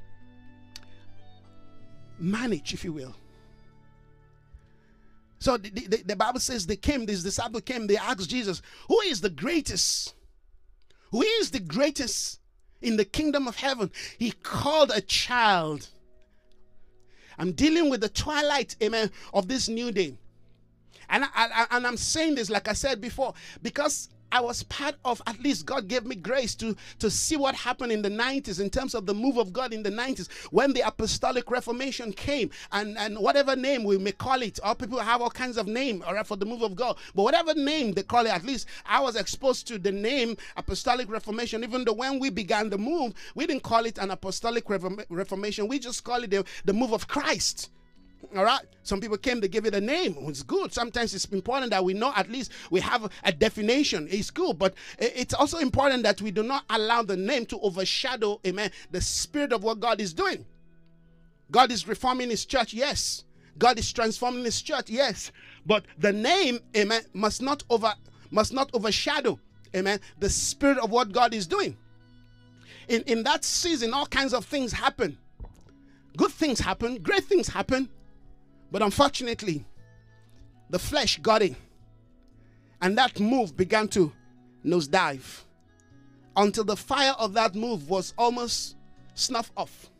[2.19, 3.15] managed, if you will.
[5.39, 9.01] So the, the, the, Bible says they came, this disciple came, they asked Jesus, Who
[9.01, 10.15] is the greatest?
[11.11, 12.41] Who is the greatest
[12.81, 13.91] in the kingdom of heaven?
[14.19, 15.91] He called a child
[17.39, 20.15] I'm dealing with the twilight, amen, of this new day.
[21.09, 24.95] And, I, I, and I'm saying this, like I said before, because I was part
[25.05, 28.61] of, at least God gave me grace to, to see what happened in the 90s
[28.61, 32.51] in terms of the move of God in the 90s when the Apostolic Reformation came
[32.73, 36.03] and, and whatever name we may call it, all people have all kinds of name
[36.07, 36.97] all right, for the move of God.
[37.15, 41.11] But whatever name they call it, at least I was exposed to the name Apostolic
[41.11, 45.69] Reformation, even though when we began the move, we didn't call it an Apostolic Reformation.
[45.69, 47.69] We just call it the, the move of Christ.
[48.37, 48.65] All right.
[48.83, 50.17] Some people came, to give it a name.
[50.23, 50.73] It's good.
[50.73, 54.09] Sometimes it's important that we know at least we have a definition.
[54.11, 54.59] It's good.
[54.59, 59.01] But it's also important that we do not allow the name to overshadow, amen, the
[59.01, 60.45] spirit of what God is doing.
[61.51, 63.25] God is reforming his church, yes.
[63.59, 65.31] God is transforming his church, yes.
[65.67, 67.95] But the name, amen, must not over
[68.31, 69.39] must not overshadow,
[69.77, 71.77] amen, the spirit of what God is doing.
[72.89, 75.19] In in that season, all kinds of things happen.
[76.17, 77.89] Good things happen, great things happen.
[78.73, 79.67] But unfortunately,
[80.71, 81.55] the flesh got in.
[82.81, 84.11] And that move began to
[84.65, 85.43] nosedive
[86.35, 88.77] until the fire of that move was almost
[89.15, 89.91] snuffed off.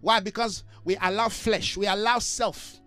[0.00, 0.20] Why?
[0.20, 2.80] Because we allow flesh, we allow self,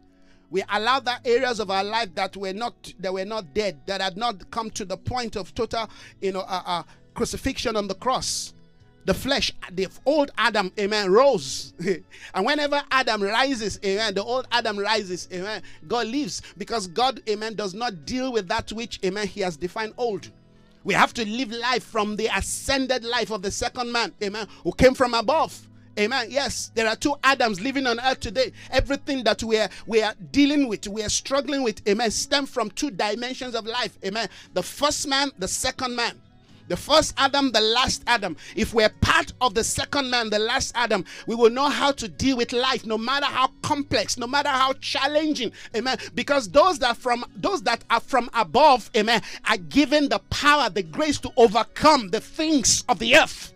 [0.49, 4.01] we allow that areas of our life that were not that were not dead, that
[4.01, 5.87] had not come to the point of total,
[6.19, 8.53] you know, uh, uh, crucifixion on the cross
[9.05, 11.73] the flesh, the old Adam, amen, rose.
[12.33, 17.55] and whenever Adam rises, amen, the old Adam rises, amen, God lives because God, amen,
[17.55, 20.29] does not deal with that which, amen, he has defined old.
[20.83, 24.71] We have to live life from the ascended life of the second man, amen, who
[24.73, 25.67] came from above.
[25.99, 26.27] Amen.
[26.29, 28.53] Yes, there are two Adams living on earth today.
[28.71, 32.71] Everything that we are we are dealing with, we are struggling with, amen, stem from
[32.71, 33.97] two dimensions of life.
[34.05, 34.29] Amen.
[34.53, 36.19] The first man, the second man.
[36.71, 38.37] The first Adam, the last Adam.
[38.55, 42.07] If we're part of the second man, the last Adam, we will know how to
[42.07, 45.51] deal with life, no matter how complex, no matter how challenging.
[45.75, 45.97] Amen.
[46.15, 50.81] Because those that from those that are from above, amen, are given the power, the
[50.81, 53.53] grace to overcome the things of the earth.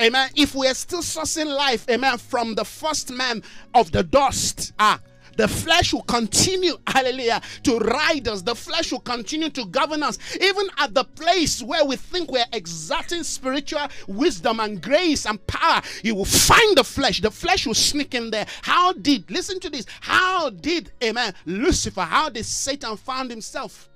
[0.00, 0.30] Amen.
[0.34, 3.40] If we are still sourcing life, amen, from the first man
[3.72, 4.98] of the dust, ah,
[5.36, 8.42] The flesh will continue, hallelujah, to ride us.
[8.42, 10.18] The flesh will continue to govern us.
[10.40, 15.82] Even at the place where we think we're exerting spiritual wisdom and grace and power,
[16.02, 17.20] you will find the flesh.
[17.20, 18.46] The flesh will sneak in there.
[18.62, 23.88] How did, listen to this, how did, amen, Lucifer, how did Satan find himself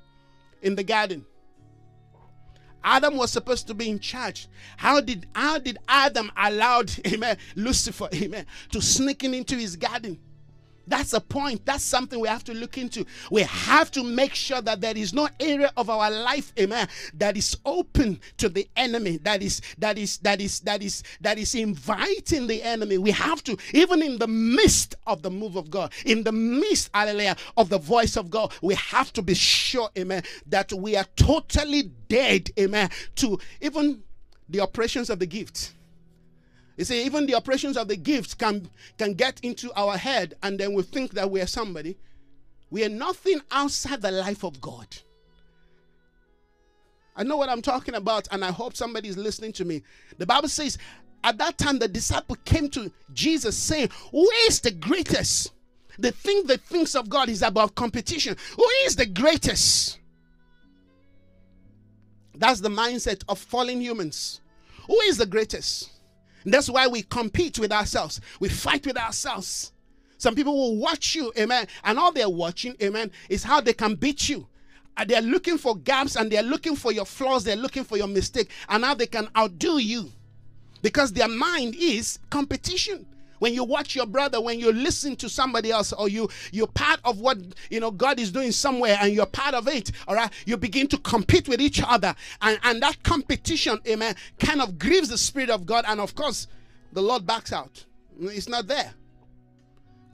[0.62, 1.24] in the garden?
[2.86, 4.46] Adam was supposed to be in charge.
[4.76, 10.20] How did how did Adam allowed amen Lucifer amen to sneak in into his garden?
[10.86, 11.66] That's a point.
[11.66, 13.04] That's something we have to look into.
[13.30, 17.36] We have to make sure that there is no area of our life, amen, that
[17.36, 21.54] is open to the enemy, that is that is that is that is that is
[21.54, 22.98] inviting the enemy.
[22.98, 26.90] We have to, even in the midst of the move of God, in the midst,
[26.94, 31.06] hallelujah, of the voice of God, we have to be sure, amen, that we are
[31.16, 34.02] totally dead, amen, to even
[34.48, 35.72] the operations of the gift.
[36.76, 40.58] You see, even the operations of the gifts can, can get into our head, and
[40.58, 41.96] then we think that we are somebody.
[42.70, 44.86] We are nothing outside the life of God.
[47.16, 49.82] I know what I'm talking about, and I hope somebody is listening to me.
[50.18, 50.76] The Bible says,
[51.24, 55.52] at that time, the disciple came to Jesus saying, Who is the greatest?
[55.98, 58.36] The thing that thinks of God is about competition.
[58.56, 59.98] Who is the greatest?
[62.34, 64.42] That's the mindset of fallen humans.
[64.86, 65.90] Who is the greatest?
[66.52, 68.20] That's why we compete with ourselves.
[68.38, 69.72] We fight with ourselves.
[70.18, 73.96] Some people will watch you, amen, and all they're watching, amen, is how they can
[73.96, 74.46] beat you.
[74.96, 78.06] And they're looking for gaps and they're looking for your flaws, they're looking for your
[78.06, 80.10] mistake, and how they can outdo you.
[80.80, 83.04] Because their mind is competition
[83.38, 87.00] when you watch your brother when you listen to somebody else or you you're part
[87.04, 87.38] of what
[87.70, 90.86] you know god is doing somewhere and you're part of it all right you begin
[90.86, 95.50] to compete with each other and and that competition amen kind of grieves the spirit
[95.50, 96.46] of god and of course
[96.92, 97.84] the lord backs out
[98.20, 98.92] it's not there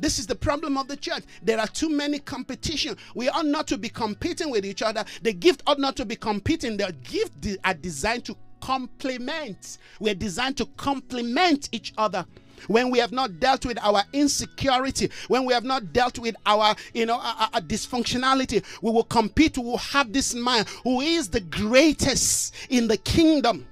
[0.02, 1.22] this is the problem of the church.
[1.44, 2.96] There are too many competition.
[3.14, 5.04] We ought not to be competing with each other.
[5.22, 6.76] The gift ought not to be competing.
[6.76, 9.78] The gift are designed to complement.
[10.00, 12.26] We're designed to complement each other
[12.68, 16.74] when we have not dealt with our insecurity, when we have not dealt with our,
[16.94, 19.58] you know, our, our dysfunctionality, we will compete.
[19.58, 23.66] We will have this man who is the greatest in the kingdom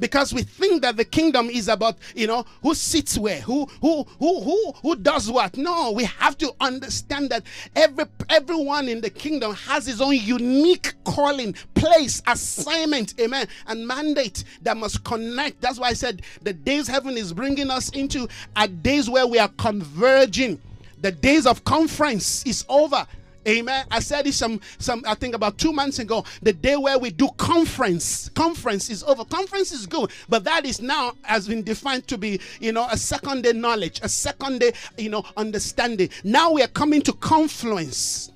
[0.00, 4.04] because we think that the kingdom is about you know who sits where who who
[4.18, 5.56] who who who does what.
[5.56, 7.44] No we have to understand that
[7.76, 14.44] every everyone in the kingdom has his own unique calling place assignment amen and mandate
[14.62, 15.60] that must connect.
[15.60, 19.38] That's why i said the days heaven is bringing us into are days where we
[19.38, 20.60] are converging.
[21.00, 23.06] The days of conference is over
[23.48, 23.86] Amen.
[23.90, 26.22] I said this some some I think about two months ago.
[26.42, 28.28] The day where we do conference.
[28.30, 29.24] Conference is over.
[29.24, 32.96] Conference is good, but that is now has been defined to be you know a
[32.98, 36.10] second day knowledge, a second day you know understanding.
[36.24, 38.32] Now we are coming to confluence.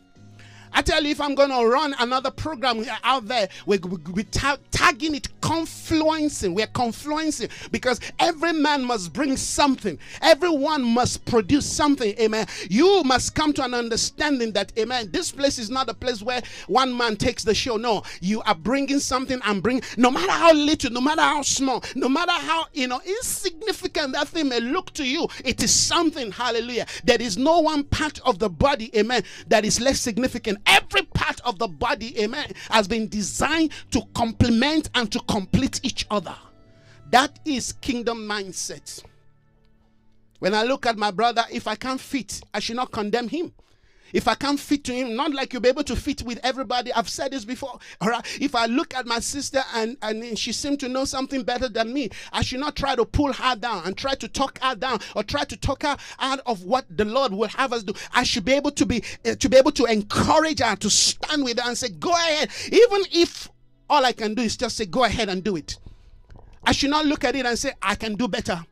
[0.72, 3.80] I tell you, if I'm going to run another program out there, we're,
[4.12, 6.54] we're tagging it confluencing.
[6.54, 9.98] We're confluencing because every man must bring something.
[10.22, 12.14] Everyone must produce something.
[12.18, 12.46] Amen.
[12.70, 16.42] You must come to an understanding that, amen, this place is not a place where
[16.68, 17.76] one man takes the show.
[17.76, 21.82] No, you are bringing something and bring, no matter how little, no matter how small,
[21.94, 26.30] no matter how, you know, insignificant that thing may look to you, it is something,
[26.30, 26.86] hallelujah.
[27.04, 31.40] There is no one part of the body, amen, that is less significant Every part
[31.40, 36.34] of the body, amen, has been designed to complement and to complete each other.
[37.10, 39.02] That is kingdom mindset.
[40.38, 43.52] When I look at my brother, if I can't fit, I should not condemn him.
[44.12, 46.92] If I can't fit to him, not like you'll be able to fit with everybody.
[46.92, 47.78] I've said this before.
[48.00, 48.24] All right.
[48.40, 51.92] If I look at my sister and, and she seems to know something better than
[51.92, 55.00] me, I should not try to pull her down and try to talk her down
[55.16, 57.94] or try to talk her out of what the Lord will have us do.
[58.12, 61.44] I should be able to be uh, to be able to encourage her to stand
[61.44, 63.48] with her and say, "Go ahead," even if
[63.88, 65.78] all I can do is just say, "Go ahead and do it."
[66.64, 68.64] I should not look at it and say, "I can do better."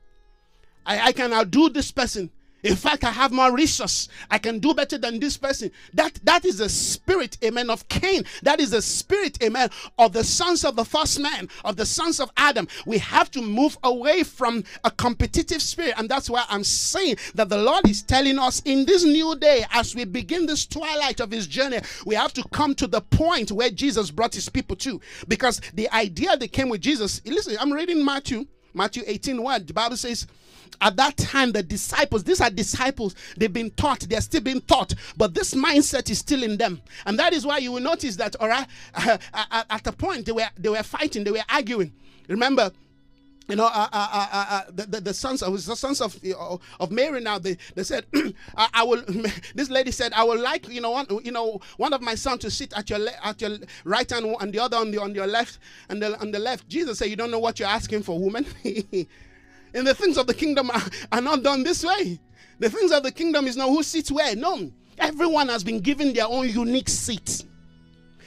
[0.87, 2.31] I, I can outdo this person.
[2.62, 4.09] In fact, I have more resource.
[4.31, 5.70] I can do better than this person.
[5.94, 8.25] That that is the spirit, amen, of Cain.
[8.42, 12.20] That is the spirit, amen, of the sons of the first man, of the sons
[12.20, 12.68] of Adam.
[12.87, 15.94] We have to move away from a competitive spirit.
[15.96, 19.64] And that's why I'm saying that the Lord is telling us in this new day,
[19.73, 23.53] as we begin this twilight of his journey, we have to come to the point
[23.53, 25.01] where Jesus brought his people to.
[25.29, 29.66] Because the idea that came with Jesus, listen, I'm reading Matthew, Matthew 18, 1.
[29.66, 30.27] The Bible says,
[30.81, 34.95] at that time, the disciples, these are disciples, they've been taught, they're still being taught,
[35.16, 36.81] but this mindset is still in them.
[37.07, 39.18] And that is why you will notice that, all right, uh,
[39.71, 41.93] at a point, they were, they were fighting, they were arguing.
[42.29, 42.71] Remember,
[43.51, 46.16] you know, uh, uh, uh, uh, uh the, the, the, sons of the sons of
[46.79, 47.21] of Mary.
[47.21, 48.07] Now they, they said,
[48.57, 49.03] I, I, will.
[49.57, 52.43] This lady said, I would like you know one you know one of my sons
[52.43, 55.16] to sit at your le- at your right hand and the other on the on
[55.16, 55.59] your left
[55.89, 56.68] and the on the left.
[56.68, 58.47] Jesus said, you don't know what you're asking for, woman.
[59.75, 62.21] and the things of the kingdom are, are not done this way.
[62.59, 64.37] The things of the kingdom is not who sits where.
[64.37, 67.45] No, everyone has been given their own unique seat,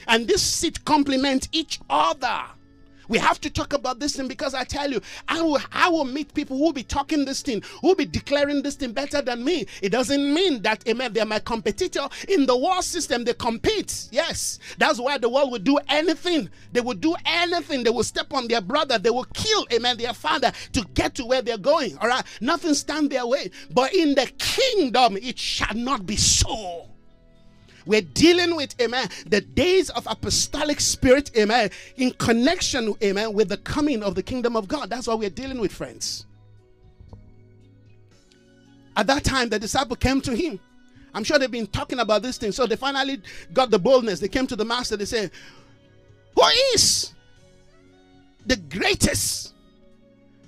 [0.08, 2.42] and this seat complements each other.
[3.08, 6.06] We have to talk about this thing because I tell you, I will, I will
[6.06, 9.22] meet people who will be talking this thing, who will be declaring this thing better
[9.22, 9.66] than me.
[9.82, 12.08] It doesn't mean that, amen, they're my competitor.
[12.30, 14.10] In the war system, they compete.
[14.12, 14.60] Yes.
[14.78, 16.50] That's why the world will do anything.
[16.72, 17.84] They will do anything.
[17.84, 18.98] They will step on their brother.
[18.98, 21.98] They will kill, amen, their father to get to where they're going.
[21.98, 22.24] All right.
[22.42, 23.52] Nothing stand their way.
[23.72, 26.93] But in the kingdom, it shall not be so.
[27.86, 33.58] We're dealing with, amen, the days of apostolic spirit, amen, in connection, amen, with the
[33.58, 34.90] coming of the kingdom of God.
[34.90, 36.26] That's what we're dealing with, friends.
[38.96, 40.60] At that time, the disciple came to him.
[41.14, 42.52] I'm sure they've been talking about this thing.
[42.52, 43.22] So they finally
[43.54, 44.20] got the boldness.
[44.20, 44.98] They came to the master.
[44.98, 45.32] They said,
[46.36, 47.14] Who is
[48.46, 49.54] the greatest?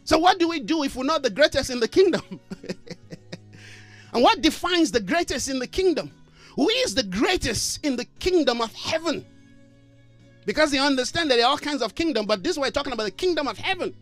[0.04, 2.40] So, what do we do if we're not the greatest in the kingdom?
[4.14, 6.12] and what defines the greatest in the kingdom?
[6.56, 9.26] Who is the greatest in the kingdom of heaven?
[10.45, 13.03] Because they understand that there are all kinds of kingdom, but this we're talking about
[13.03, 13.95] the kingdom of heaven.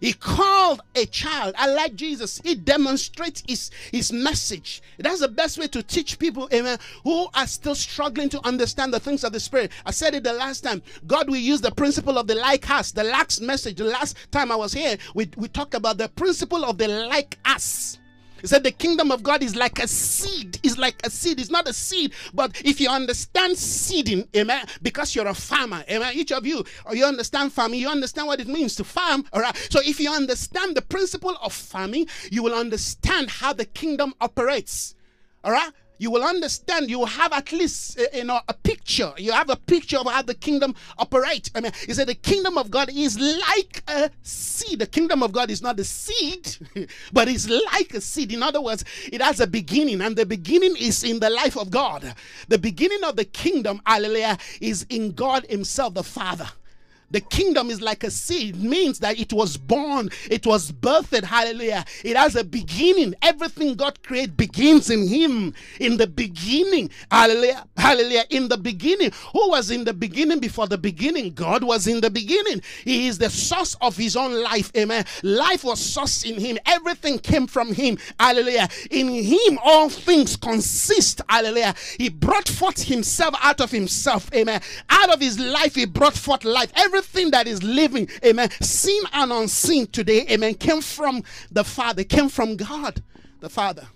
[0.00, 1.54] He called a child.
[1.58, 2.40] I like Jesus.
[2.42, 4.82] He demonstrates his, his message.
[4.98, 9.00] That's the best way to teach people, amen, who are still struggling to understand the
[9.00, 9.72] things of the Spirit.
[9.84, 10.82] I said it the last time.
[11.06, 12.92] God will use the principle of the like us.
[12.92, 16.64] The last message, the last time I was here, we, we talked about the principle
[16.64, 17.99] of the like us.
[18.40, 20.58] He said the kingdom of God is like a seed.
[20.62, 21.40] It's like a seed.
[21.40, 26.12] It's not a seed, but if you understand seeding, amen, because you're a farmer, amen.
[26.14, 29.24] Each of you, you understand farming, you understand what it means to farm.
[29.32, 29.56] All right.
[29.70, 34.94] So if you understand the principle of farming, you will understand how the kingdom operates.
[35.42, 39.12] All right you will understand, you will have at least uh, you know a picture.
[39.18, 41.50] You have a picture of how the kingdom operates.
[41.54, 44.78] I mean, he said the kingdom of God is like a seed.
[44.78, 46.56] The kingdom of God is not a seed,
[47.12, 48.32] but it's like a seed.
[48.32, 48.82] In other words,
[49.12, 52.14] it has a beginning, and the beginning is in the life of God.
[52.48, 56.48] The beginning of the kingdom, hallelujah, is in God Himself, the Father.
[57.10, 58.56] The kingdom is like a seed.
[58.56, 61.24] It means that it was born, it was birthed.
[61.24, 61.84] Hallelujah.
[62.04, 63.14] It has a beginning.
[63.22, 65.54] Everything God created begins in Him.
[65.80, 66.90] In the beginning.
[67.10, 67.66] Hallelujah.
[67.76, 68.24] Hallelujah.
[68.30, 69.12] In the beginning.
[69.32, 71.32] Who was in the beginning before the beginning?
[71.34, 72.62] God was in the beginning.
[72.84, 74.70] He is the source of His own life.
[74.76, 75.04] Amen.
[75.22, 76.58] Life was sourced in Him.
[76.66, 77.98] Everything came from Him.
[78.18, 78.68] Hallelujah.
[78.90, 81.20] In Him, all things consist.
[81.28, 81.74] Hallelujah.
[81.98, 84.32] He brought forth Himself out of Himself.
[84.34, 84.60] Amen.
[84.88, 86.72] Out of His life, He brought forth life.
[86.76, 92.04] Every everything that is living, amen, seen and unseen today, amen, came from the Father,
[92.04, 93.02] came from God,
[93.40, 93.86] the Father.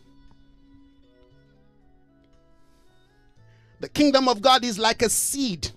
[3.80, 5.70] The kingdom of God is like a seed.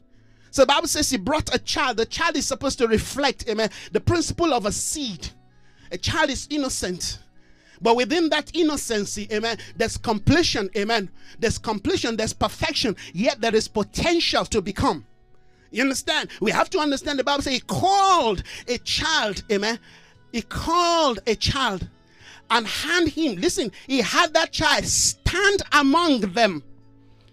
[0.51, 1.97] So the Bible says he brought a child.
[1.97, 5.28] The child is supposed to reflect, amen, the principle of a seed.
[5.91, 7.19] A child is innocent.
[7.82, 11.09] But within that innocency, amen, there's completion, amen.
[11.38, 15.05] There's completion, there's perfection, yet there is potential to become.
[15.72, 16.30] You understand?
[16.41, 19.80] We have to understand the Bible says he called a child, amen.
[20.32, 21.88] He called a child
[22.49, 23.36] and hand him.
[23.36, 26.63] Listen, he had that child stand among them.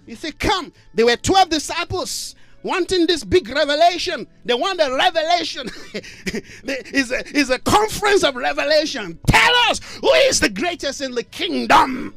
[0.06, 0.72] He said, Come.
[0.92, 4.26] There were 12 disciples wanting this big revelation.
[4.44, 5.68] They want a revelation.
[5.94, 9.18] it's, a, it's a conference of revelation.
[9.26, 12.14] Tell us who is the greatest in the kingdom.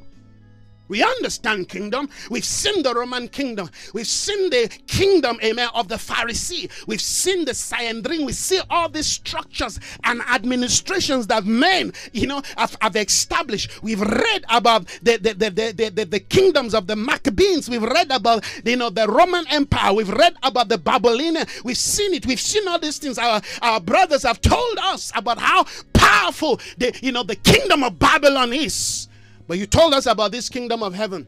[0.87, 2.09] We understand kingdom.
[2.29, 3.69] We've seen the Roman kingdom.
[3.93, 6.71] We've seen the kingdom, amen, of the Pharisee.
[6.87, 8.25] We've seen the Sanhedrin.
[8.25, 13.83] We see all these structures and administrations that men, you know, have, have established.
[13.83, 17.69] We've read about the, the, the, the, the, the kingdoms of the Maccabees.
[17.69, 19.93] We've read about, you know, the Roman Empire.
[19.93, 21.45] We've read about the Babylonian.
[21.63, 22.25] We've seen it.
[22.25, 23.17] We've seen all these things.
[23.17, 27.99] Our, our brothers have told us about how powerful the, you know, the kingdom of
[27.99, 29.07] Babylon is.
[29.47, 31.27] But you told us about this kingdom of heaven.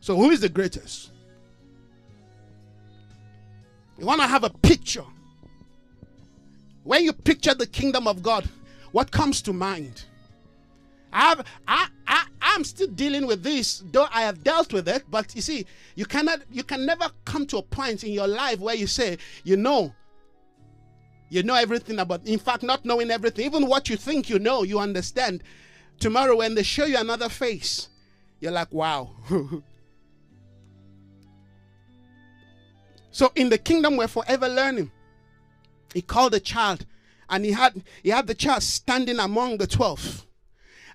[0.00, 1.10] So who is the greatest?
[3.98, 5.04] You want to have a picture.
[6.84, 8.48] When you picture the kingdom of God,
[8.92, 10.04] what comes to mind?
[11.12, 15.04] I have, I, I, I'm still dealing with this, though I have dealt with it.
[15.10, 18.60] But you see, you cannot, you can never come to a point in your life
[18.60, 19.92] where you say, you know,
[21.28, 22.26] you know everything about.
[22.26, 25.42] In fact, not knowing everything, even what you think you know, you understand.
[25.98, 27.88] Tomorrow, when they show you another face,
[28.40, 29.10] you're like, wow.
[33.10, 34.90] so, in the kingdom, we're forever learning.
[35.92, 36.86] He called the child
[37.30, 40.26] and he had he had the child standing among the 12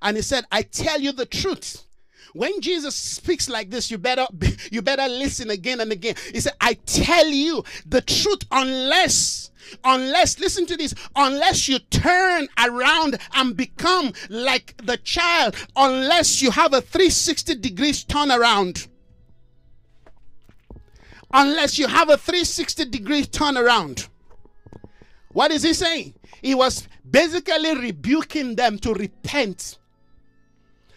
[0.01, 1.86] and he said i tell you the truth
[2.34, 4.26] when jesus speaks like this you better
[4.72, 9.51] you better listen again and again he said i tell you the truth unless
[9.84, 16.51] unless listen to this unless you turn around and become like the child unless you
[16.51, 18.88] have a 360 degrees turnaround
[21.34, 24.07] unless you have a 360 degree turnaround.
[25.32, 26.14] What is he saying?
[26.41, 29.80] He was basically rebuking them to repent.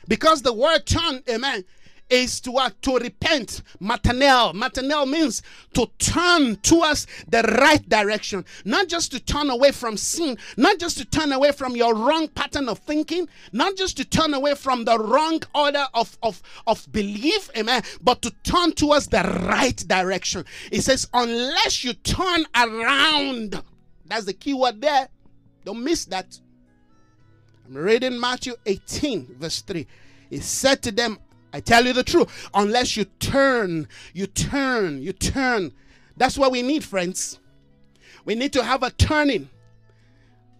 [0.06, 1.64] Because the word turn, amen,
[2.08, 2.80] is to what?
[2.82, 3.62] To repent.
[3.80, 4.54] Metanoia.
[4.54, 5.42] Metanoia means
[5.74, 8.44] to turn towards the right direction.
[8.64, 12.28] Not just to turn away from sin, not just to turn away from your wrong
[12.28, 16.90] pattern of thinking, not just to turn away from the wrong order of, of, of
[16.92, 20.44] belief, amen, but to turn towards the right direction.
[20.70, 23.62] It says, unless you turn around,
[24.06, 25.08] that's the key word there.
[25.64, 26.38] Don't miss that.
[27.66, 29.86] I'm reading Matthew 18, verse 3.
[30.30, 31.18] He said to them,
[31.56, 32.50] I tell you the truth.
[32.52, 35.72] Unless you turn, you turn, you turn.
[36.14, 37.38] That's what we need, friends.
[38.26, 39.48] We need to have a turning.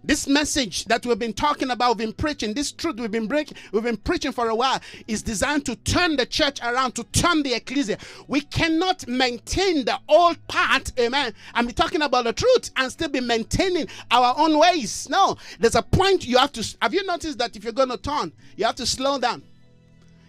[0.03, 3.59] This message that we've been talking about, we've been preaching, this truth we've been breaking,
[3.72, 7.42] we've been preaching for a while, is designed to turn the church around, to turn
[7.42, 7.99] the ecclesia.
[8.26, 11.34] We cannot maintain the old part, amen.
[11.53, 15.11] I'm talking about the truth and still be maintaining our own ways.
[15.11, 16.76] No, there's a point you have to.
[16.80, 19.42] Have you noticed that if you're going to turn, you have to slow down?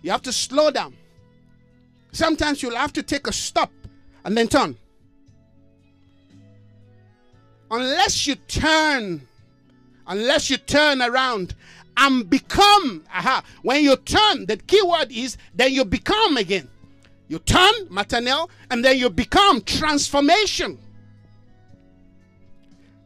[0.01, 0.95] You have to slow down.
[2.11, 3.71] Sometimes you'll have to take a stop
[4.23, 4.77] and then turn.
[7.69, 9.27] Unless you turn,
[10.07, 11.55] unless you turn around
[11.97, 16.69] and become, aha, when you turn, the key word is then you become again.
[17.27, 20.79] You turn, metanoia, and then you become transformation.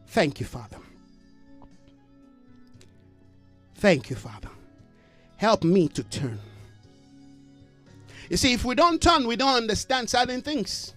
[0.06, 0.78] Thank you, Father.
[3.76, 4.50] Thank you, Father.
[5.36, 6.38] Help me to turn.
[8.32, 10.94] You see, if we don't turn, we don't understand certain things.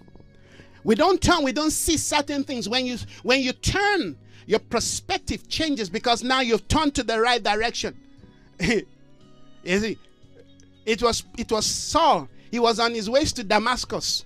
[0.86, 2.70] We don't turn, we don't see certain things.
[2.70, 4.16] When you when you turn,
[4.46, 7.94] your perspective changes because now you've turned to the right direction.
[8.62, 8.86] you
[9.66, 9.98] see,
[10.86, 12.30] it was it was Saul.
[12.52, 14.24] He was on his way to Damascus.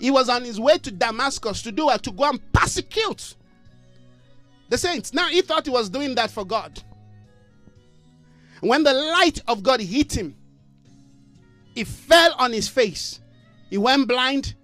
[0.00, 2.02] He was on his way to Damascus to do what?
[2.02, 3.36] To go and persecute
[4.68, 5.14] the saints.
[5.14, 6.82] Now he thought he was doing that for God.
[8.62, 10.34] When the light of God hit him,
[11.78, 13.20] he fell on his face.
[13.70, 14.56] He went blind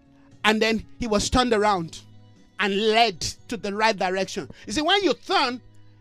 [0.45, 2.01] and then he was turned around
[2.59, 4.51] and led to the right direction.
[4.67, 5.61] You see, when you turn,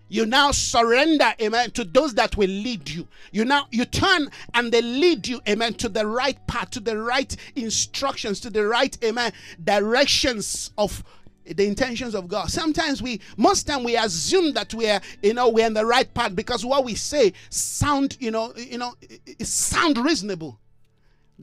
[0.10, 3.08] you now surrender, amen, to those that will lead you.
[3.32, 6.98] You now you turn and they lead you, amen, to the right path, to the
[6.98, 9.34] right instructions, to the right, amen,
[9.64, 11.04] directions of
[11.46, 12.50] the intentions of God.
[12.50, 16.12] Sometimes we, most time we assume that we are, you know, we're in the right
[16.12, 20.60] path because what we say sound, you know, you know, it sound reasonable.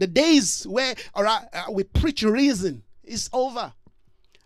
[0.00, 3.74] The days where all right, uh, we preach reason is over.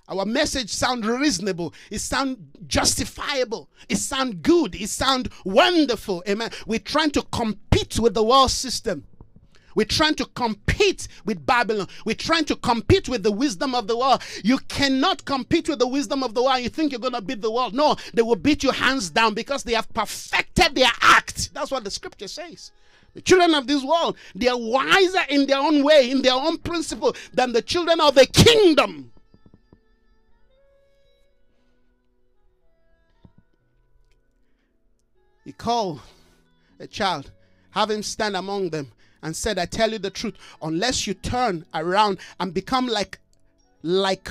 [0.09, 1.73] Our message sound reasonable.
[1.93, 3.71] It sound justifiable.
[3.89, 4.75] It sound good.
[4.75, 6.25] It sound wonderful.
[6.29, 6.51] Amen.
[6.67, 9.07] We're trying to compete with the world system.
[9.77, 11.87] We're trying to compete with Babylon.
[12.05, 14.23] We're trying to compete with the wisdom of the world.
[14.43, 16.63] You cannot compete with the wisdom of the world.
[16.63, 17.75] You think you're going to beat the world.
[17.75, 21.55] No, they will beat you hands down because they have perfected their act.
[21.55, 22.73] That's what the scripture says.
[23.15, 26.59] The children of this world, they are wiser in their own way, in their own
[26.59, 29.13] principle, than the children of the kingdom.
[35.45, 36.01] He called
[36.81, 37.31] a child,
[37.71, 38.91] have him stand among them,
[39.23, 43.19] and said, I tell you the truth, unless you turn around and become like,
[43.83, 44.29] like,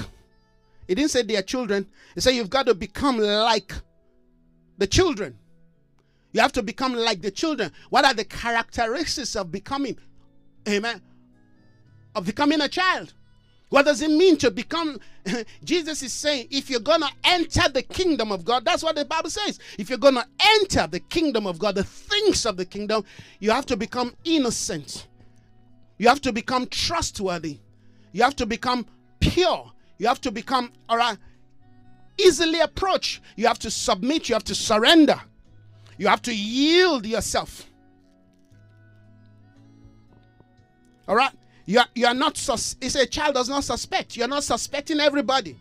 [0.88, 3.74] he didn't say they are children, he said you've got to become like
[4.78, 5.38] the children.
[6.34, 7.72] You have to become like the children.
[7.90, 9.98] What are the characteristics of becoming,
[10.68, 11.02] amen,
[12.16, 13.14] of becoming a child?
[13.70, 15.00] What does it mean to become?
[15.64, 19.06] Jesus is saying, if you're going to enter the kingdom of God, that's what the
[19.06, 19.60] Bible says.
[19.80, 23.04] If you're going to enter the kingdom of God, the things of the kingdom,
[23.40, 25.08] you have to become innocent.
[25.98, 27.60] You have to become trustworthy.
[28.12, 28.86] You have to become
[29.20, 29.72] pure.
[29.98, 31.18] You have to become, all right,
[32.20, 33.22] easily approach.
[33.36, 34.30] You have to submit.
[34.30, 35.20] You have to surrender.
[35.98, 37.70] You have to yield yourself.
[41.08, 41.32] All right?
[41.66, 44.18] You are, you are not, sus- it's a child does not suspect.
[44.18, 45.58] You're not suspecting everybody.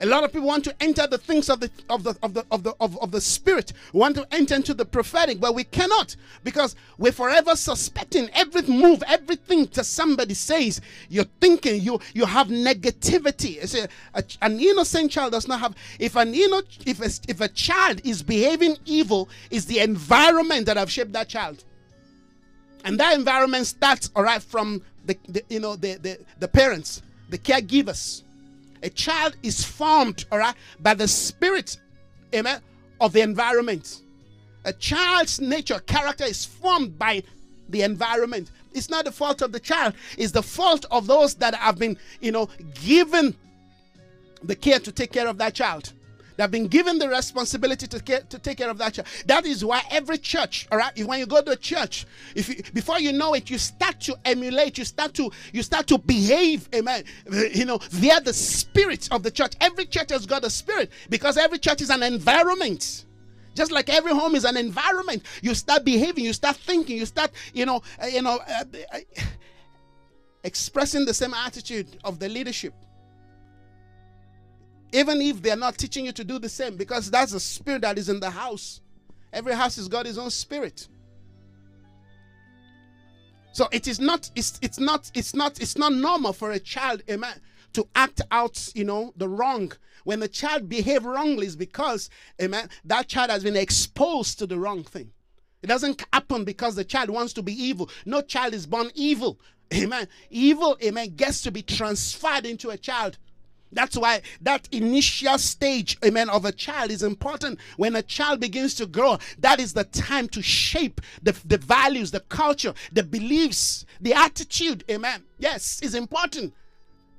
[0.00, 2.44] A lot of people want to enter the things of the of the of the
[2.50, 6.16] of the of, of the spirit, want to enter into the prophetic, but we cannot
[6.42, 10.80] because we're forever suspecting every move, everything that somebody says.
[11.08, 13.62] You're thinking you you have negativity.
[13.72, 13.88] A,
[14.18, 15.76] a, an innocent child does not have.
[16.00, 20.76] If an you if a, if a child is behaving evil, is the environment that
[20.76, 21.62] have shaped that child,
[22.84, 27.00] and that environment starts all right from the, the you know the, the the parents,
[27.28, 28.23] the caregivers
[28.84, 31.78] a child is formed, all right, by the spirit,
[32.34, 32.60] amen,
[33.00, 34.02] of the environment.
[34.66, 37.22] A child's nature, character is formed by
[37.70, 38.50] the environment.
[38.74, 41.96] It's not the fault of the child, it's the fault of those that have been,
[42.20, 42.48] you know,
[42.82, 43.34] given
[44.42, 45.94] the care to take care of that child.
[46.36, 49.08] They've been given the responsibility to, care, to take care of that child.
[49.26, 52.48] That is why every church, all right, if, when you go to a church, if
[52.48, 55.98] you, before you know it, you start to emulate, you start to you start to
[55.98, 57.04] behave, amen.
[57.54, 59.54] You know, via the spirit of the church.
[59.60, 63.04] Every church has got a spirit because every church is an environment.
[63.54, 67.30] Just like every home is an environment, you start behaving, you start thinking, you start,
[67.52, 68.98] you know, uh, you know, uh, uh,
[70.42, 72.74] expressing the same attitude of the leadership
[74.94, 77.98] even if they're not teaching you to do the same, because that's the spirit that
[77.98, 78.80] is in the house.
[79.32, 80.86] Every house has got its own spirit.
[83.52, 87.02] So it is not, it's, it's not, it's not, it's not normal for a child,
[87.10, 87.40] amen,
[87.72, 89.72] to act out, you know, the wrong.
[90.04, 92.08] When the child behave wrongly, is because,
[92.40, 95.10] amen, that child has been exposed to the wrong thing.
[95.62, 97.90] It doesn't happen because the child wants to be evil.
[98.06, 99.40] No child is born evil.
[99.72, 100.06] Amen.
[100.30, 103.18] Evil, amen, gets to be transferred into a child
[103.74, 107.58] that's why that initial stage, amen, of a child is important.
[107.76, 112.10] When a child begins to grow, that is the time to shape the, the values,
[112.10, 115.24] the culture, the beliefs, the attitude, amen.
[115.38, 116.54] Yes, is important.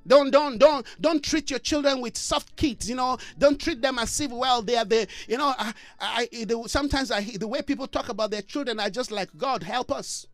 [0.07, 2.87] Don't don't don't don't treat your children with soft kids.
[2.87, 5.07] You know, don't treat them as if well they are the.
[5.27, 8.89] You know, I, I the, sometimes I the way people talk about their children are
[8.89, 10.27] just like God help us.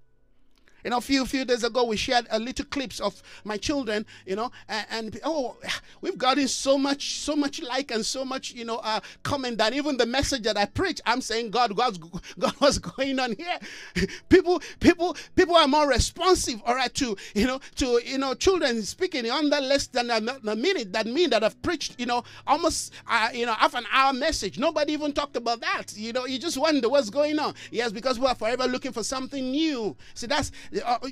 [0.84, 4.06] You know, a few few days ago, we shared a little clips of my children.
[4.26, 5.58] You know, and, and oh,
[6.02, 9.74] we've gotten so much, so much like and so much, you know, uh, comment that
[9.74, 14.08] even the message that I preach, I'm saying, God, God's, God, what's going on here?
[14.30, 18.82] People, people, people are more responsive, all right, to you know, to you know, children
[18.84, 20.18] speaking under less than a,
[20.48, 20.94] a minute.
[20.94, 24.58] That mean that I've preached, you know, almost, uh, you know, half an hour message.
[24.60, 25.94] Nobody even talked about that.
[25.96, 27.56] You know, you just wonder what's going on.
[27.72, 29.96] Yes, because we are forever looking for something new.
[30.14, 31.08] See, that's Uh, uh,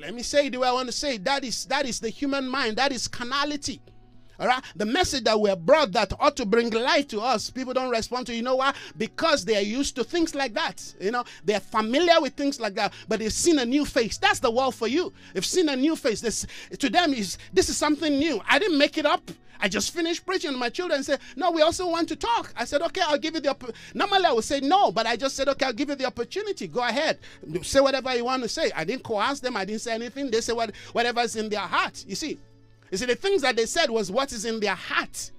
[0.00, 1.24] let me say the way I want to say it.
[1.24, 3.80] that is that is the human mind that is carnality
[4.76, 8.26] the message that we're brought that ought to bring life to us people don't respond
[8.26, 11.60] to you know why because they are used to things like that you know they're
[11.60, 14.88] familiar with things like that but they've seen a new face that's the world for
[14.88, 16.46] you they've seen a new face this
[16.78, 19.30] to them is this is something new i didn't make it up
[19.62, 22.52] I just finished preaching, my children said, No, we also want to talk.
[22.56, 23.78] I said, Okay, I'll give you the opportunity.
[23.94, 26.66] Normally I would say no, but I just said, Okay, I'll give you the opportunity.
[26.66, 27.20] Go ahead.
[27.62, 28.72] Say whatever you want to say.
[28.74, 30.32] I didn't coerce them, I didn't say anything.
[30.32, 32.04] They say what, whatever's in their heart.
[32.08, 32.40] You see,
[32.92, 35.30] you see, the things that they said was what is in their heart.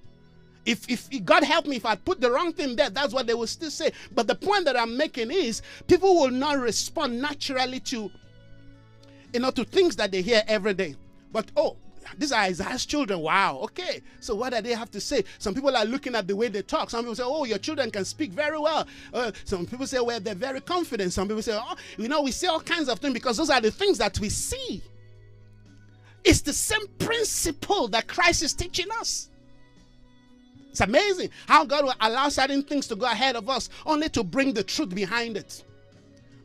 [0.66, 3.34] If, if God help me, if I put the wrong thing there, that's what they
[3.34, 3.92] will still say.
[4.12, 8.10] But the point that I'm making is people will not respond naturally to,
[9.32, 10.96] you know, to things that they hear every day.
[11.32, 11.76] But oh,
[12.18, 13.20] these are Isaiah's children.
[13.20, 13.58] Wow.
[13.64, 14.02] Okay.
[14.18, 15.22] So what do they have to say?
[15.38, 16.90] Some people are looking at the way they talk.
[16.90, 18.86] Some people say, oh, your children can speak very well.
[19.12, 21.12] Uh, some people say, well, they're very confident.
[21.12, 23.60] Some people say, oh, you know, we see all kinds of things because those are
[23.60, 24.82] the things that we see.
[26.24, 29.28] It's the same principle that Christ is teaching us.
[30.70, 34.24] It's amazing how God will allow certain things to go ahead of us only to
[34.24, 35.62] bring the truth behind it.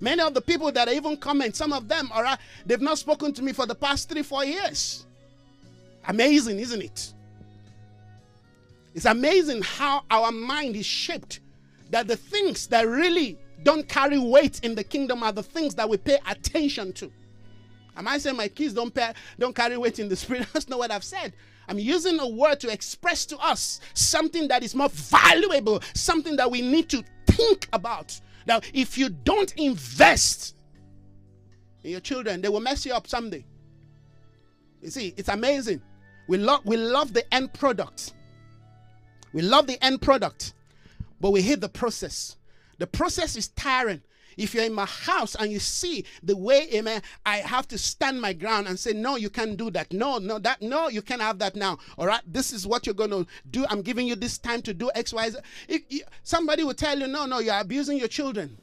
[0.01, 2.97] Many of the people that I even comment, some of them, all right, they've not
[2.99, 5.05] spoken to me for the past three, four years.
[6.07, 7.13] Amazing, isn't it?
[8.93, 11.39] It's amazing how our mind is shaped
[11.89, 15.89] that the things that really don't carry weight in the kingdom are the things that
[15.89, 17.11] we pay attention to.
[17.99, 20.47] Am I saying my kids don't pay, don't carry weight in the spirit?
[20.53, 21.33] That's not what I've said.
[21.67, 26.49] I'm using a word to express to us something that is more valuable, something that
[26.49, 28.19] we need to think about.
[28.47, 30.55] Now, if you don't invest
[31.83, 33.45] in your children, they will mess you up someday.
[34.81, 35.81] You see, it's amazing.
[36.29, 38.13] We love we love the end product.
[39.33, 40.53] We love the end product,
[41.19, 42.37] but we hate the process.
[42.77, 44.01] The process is tiring.
[44.39, 48.21] If you're in my house and you see the way, amen, I have to stand
[48.21, 49.91] my ground and say, no, you can't do that.
[49.91, 51.77] No, no, that, no, you can't have that now.
[51.97, 53.65] All right, this is what you're going to do.
[53.69, 55.39] I'm giving you this time to do X, Y, Z.
[55.67, 55.81] If,
[56.23, 58.57] somebody will tell you, no, no, you're abusing your children.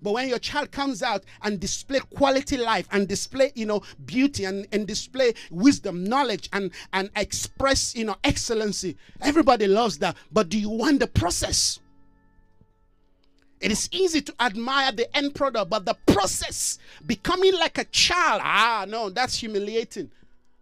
[0.00, 4.46] But when your child comes out and display quality life and display, you know, beauty
[4.46, 10.16] and, and display wisdom, knowledge, and, and express, you know, excellency, everybody loves that.
[10.32, 11.80] But do you want the process?
[13.60, 18.40] It is easy to admire the end product, but the process, becoming like a child,
[18.44, 20.10] ah, no, that's humiliating.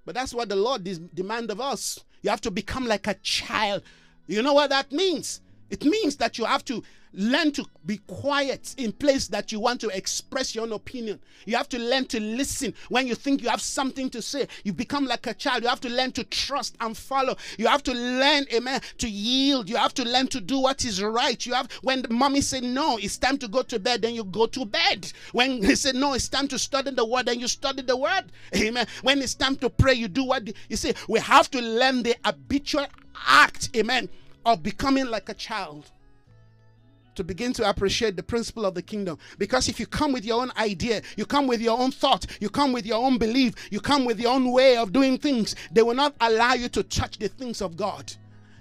[0.04, 2.00] But that's what the Lord des- demand of us.
[2.22, 3.82] You have to become like a child.
[4.26, 5.40] You know what that means?
[5.68, 6.82] It means that you have to
[7.16, 11.18] learn to be quiet in place that you want to express your own opinion.
[11.46, 14.46] You have to learn to listen when you think you have something to say.
[14.64, 15.62] You become like a child.
[15.62, 17.36] You have to learn to trust and follow.
[17.58, 19.68] You have to learn, amen, to yield.
[19.70, 21.44] You have to learn to do what is right.
[21.44, 24.46] You have when mommy said no, it's time to go to bed, then you go
[24.46, 25.10] to bed.
[25.32, 28.24] When they said no, it's time to study the word, then you study the word.
[28.54, 28.86] Amen.
[29.02, 30.92] When it's time to pray, you do what you see.
[31.08, 32.86] We have to learn the habitual
[33.26, 34.10] act, amen,
[34.44, 35.90] of becoming like a child
[37.16, 39.18] to begin to appreciate the principle of the kingdom.
[39.38, 42.48] Because if you come with your own idea, you come with your own thought, you
[42.48, 45.82] come with your own belief, you come with your own way of doing things, they
[45.82, 48.12] will not allow you to touch the things of God.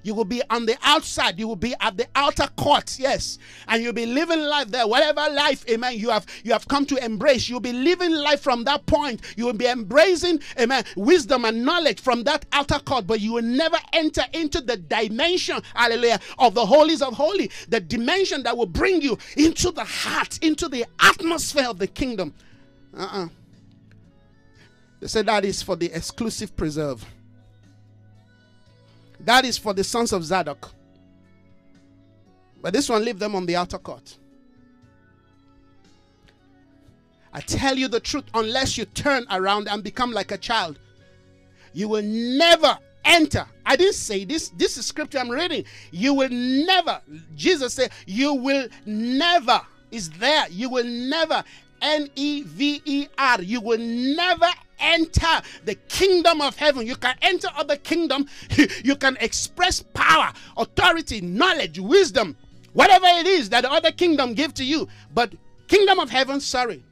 [0.06, 1.39] You will be on the outside.
[1.39, 4.88] You will be at the outer court, yes, and you'll be living life there.
[4.88, 7.49] Whatever life, amen, you have you have come to embrace.
[7.49, 9.22] You'll be living life from that point.
[9.36, 13.41] You will be embracing, amen, wisdom and knowledge from that outer court, but you will
[13.41, 18.68] never enter into the dimension, hallelujah, of the holies of holy, the dimension that will
[18.68, 22.32] bring you into the heart, into the atmosphere of the kingdom.
[22.95, 23.28] Uh-uh.
[24.99, 27.03] They say that is for the exclusive preserve.
[29.26, 30.72] That is for the sons of Zadok.
[32.62, 34.18] But this one, leave them on the outer court.
[37.34, 40.80] I tell you the truth, unless you turn around and become like a child,
[41.74, 43.46] you will never enter.
[43.66, 44.50] I didn't say this.
[44.50, 45.66] This is scripture I'm reading.
[45.92, 47.02] You will never,
[47.36, 49.62] Jesus said, you will never,
[49.92, 50.48] is there.
[50.50, 51.44] You will never,
[51.82, 54.48] N E V E R, you will never
[54.80, 56.86] enter the kingdom of heaven.
[56.86, 58.28] You can enter other kingdom.
[58.84, 62.36] You can express power, authority, knowledge, wisdom,
[62.74, 64.88] whatever it is that the other kingdom give to you.
[65.14, 65.34] But
[65.68, 66.84] kingdom of heaven, sorry.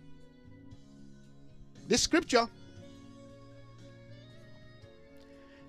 [1.88, 2.48] This scripture,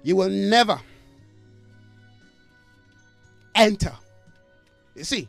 [0.03, 0.81] you will never
[3.55, 3.93] enter.
[4.95, 5.29] You see,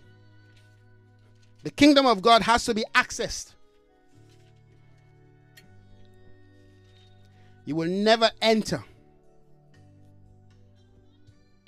[1.63, 3.54] the kingdom of God has to be accessed.
[7.65, 8.83] You will never enter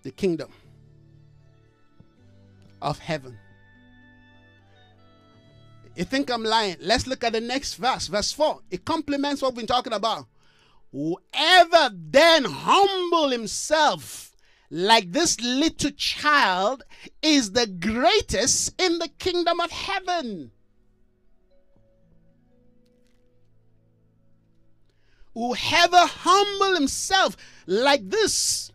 [0.04, 0.52] the kingdom
[2.82, 3.38] of heaven.
[5.96, 6.78] You think I'm lying?
[6.80, 8.60] Let's look at the next verse, verse 4.
[8.70, 10.28] It complements what we've been talking about.
[10.92, 14.32] Whoever then humble himself
[14.70, 16.84] like this little child
[17.22, 20.52] is the greatest in the kingdom of heaven.
[25.38, 28.72] Whoever humble himself like this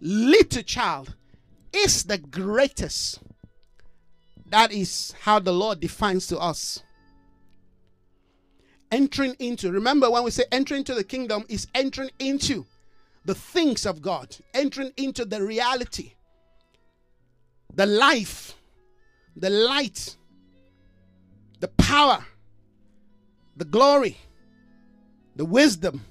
[0.00, 1.14] little child
[1.70, 3.20] is the greatest.
[4.46, 6.82] That is how the Lord defines to us.
[8.90, 12.64] Entering into, remember when we say entering into the kingdom, is entering into
[13.26, 16.14] the things of God, entering into the reality,
[17.74, 18.54] the life,
[19.36, 20.16] the light,
[21.60, 22.24] the power
[23.56, 24.16] the glory,
[25.34, 26.04] the wisdom.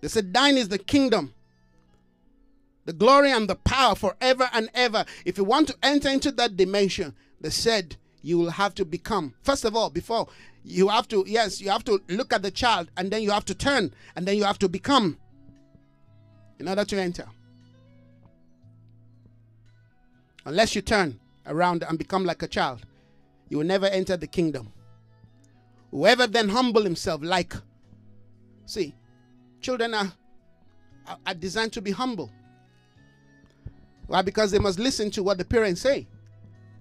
[0.00, 1.34] They said, Thine is the kingdom,
[2.84, 5.04] the glory and the power forever and ever.
[5.24, 7.96] If you want to enter into that dimension, they said,
[8.26, 10.26] you will have to become, first of all, before
[10.64, 13.44] you have to, yes, you have to look at the child and then you have
[13.44, 15.16] to turn and then you have to become
[16.58, 17.26] in order to enter.
[20.44, 22.84] Unless you turn around and become like a child,
[23.48, 24.72] you will never enter the kingdom.
[25.96, 27.54] Whoever then humble himself, like,
[28.66, 28.94] see,
[29.62, 30.12] children are,
[31.26, 32.30] are designed to be humble.
[34.06, 34.20] Why?
[34.20, 36.06] Because they must listen to what the parents say.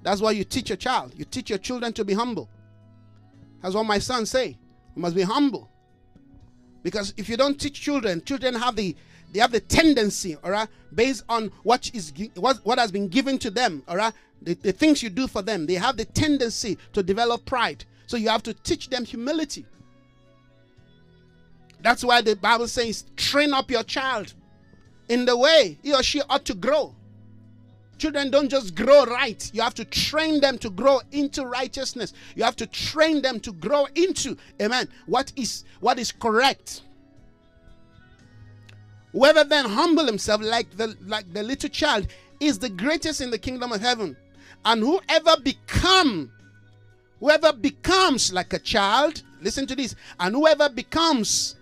[0.03, 1.13] That's why you teach your child.
[1.15, 2.49] You teach your children to be humble.
[3.61, 4.57] That's what my sons say.
[4.97, 5.69] You must be humble.
[6.83, 8.97] Because if you don't teach children, children have the
[9.31, 13.37] they have the tendency, all right, based on what is what, what has been given
[13.39, 16.77] to them, all right, the, the things you do for them, they have the tendency
[16.91, 17.85] to develop pride.
[18.07, 19.65] So you have to teach them humility.
[21.81, 24.33] That's why the Bible says, train up your child
[25.09, 26.95] in the way he or she ought to grow.
[27.97, 29.49] Children don't just grow right.
[29.53, 32.13] You have to train them to grow into righteousness.
[32.35, 36.81] You have to train them to grow into, amen, what is what is correct.
[39.13, 42.07] Whoever then humble himself like the like the little child
[42.41, 44.17] is the greatest in the kingdom of heaven.
[44.65, 46.31] And whoever become,
[47.19, 51.55] whoever becomes like a child, listen to this, and whoever becomes,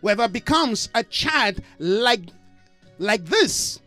[0.00, 2.22] whoever becomes a child like
[2.98, 3.80] like this,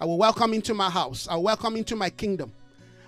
[0.00, 1.28] I will welcome into my house.
[1.28, 2.52] I will welcome into my kingdom.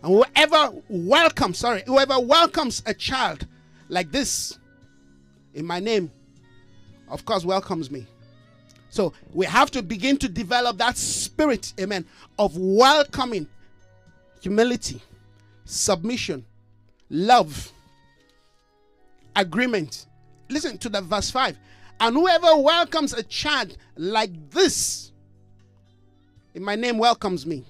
[0.00, 3.48] And whoever welcomes, sorry, whoever welcomes a child
[3.88, 4.59] like this
[5.55, 6.11] in my name,
[7.09, 8.07] of course, welcomes me.
[8.90, 12.07] So we have to begin to develop that spirit, amen,
[12.38, 13.48] of welcoming,
[14.45, 15.01] humility,
[15.64, 16.45] submission,
[17.09, 17.72] love,
[19.34, 20.05] agreement.
[20.51, 21.57] Listen to the verse 5.
[21.99, 25.12] And whoever welcomes a child like this,
[26.53, 27.64] in my name, welcomes me.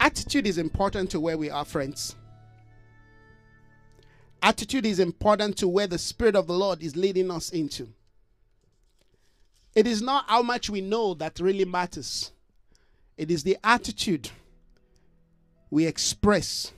[0.00, 2.16] Attitude is important to where we are, friends.
[4.40, 7.86] Attitude is important to where the Spirit of the Lord is leading us into.
[9.74, 12.32] It is not how much we know that really matters,
[13.20, 14.30] it is the attitude
[15.68, 16.72] we express.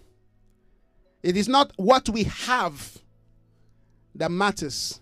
[1.22, 2.99] It is not what we have
[4.16, 5.01] that matters,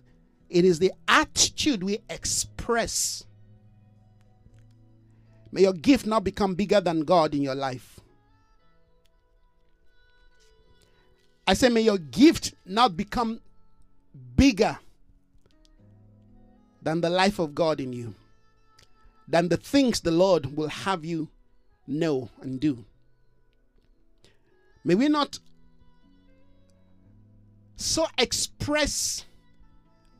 [0.50, 3.24] it is the attitude we express.
[5.50, 7.98] May your gift not become bigger than God in your life.
[11.46, 13.40] I say, may your gift not become
[14.36, 14.78] bigger
[16.82, 18.14] than the life of God in you,
[19.30, 21.28] than the things the Lord will have you
[21.86, 22.84] know and do.
[24.84, 25.38] May we not
[27.76, 29.24] so express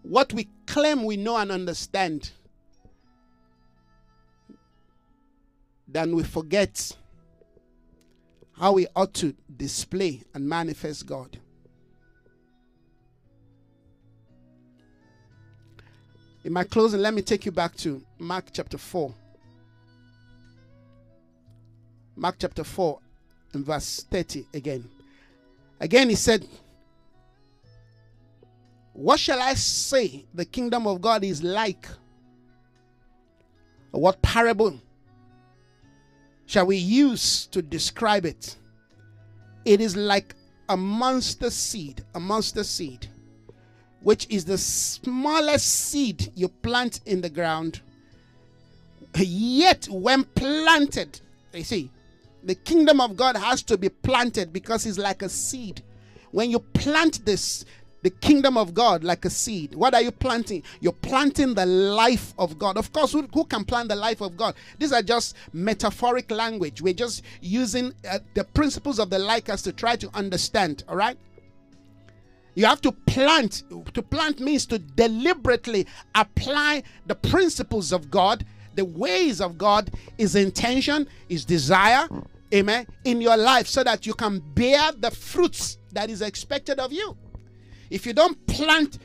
[0.03, 2.31] what we claim we know and understand
[5.89, 6.97] than we forget
[8.59, 11.39] how we ought to display and manifest God.
[16.43, 19.13] In my closing, let me take you back to Mark chapter 4.
[22.17, 22.99] Mark chapter 4
[23.53, 24.89] and verse 30 again.
[25.81, 26.47] Again, he said,
[28.95, 31.87] What shall I say the kingdom of God is like?
[33.91, 34.81] What parable
[36.47, 38.57] shall we use to describe it?
[39.67, 40.35] It is like
[40.71, 43.10] a mustard seed, a mustard seed
[44.03, 47.81] which is the smallest seed you plant in the ground.
[49.17, 51.21] Yet, when planted,
[51.53, 51.91] you see,
[52.43, 55.83] the kingdom of God has to be planted because it's like a seed.
[56.31, 57.65] When you plant this,
[58.03, 59.75] the kingdom of God like a seed.
[59.75, 60.63] What are you planting?
[60.81, 62.79] You're planting the life of God.
[62.79, 64.55] Of course, who, who can plant the life of God?
[64.79, 66.81] These are just metaphoric language.
[66.81, 71.19] We're just using uh, the principles of the Lycus to try to understand, all right?
[72.55, 73.63] You have to plant.
[73.95, 78.45] To plant means to deliberately apply the principles of God,
[78.75, 82.09] the ways of God, His intention, His desire,
[82.53, 86.93] amen, in your life so that you can bear the fruits that is expected of
[86.93, 87.17] you.
[87.91, 88.99] If you don't plant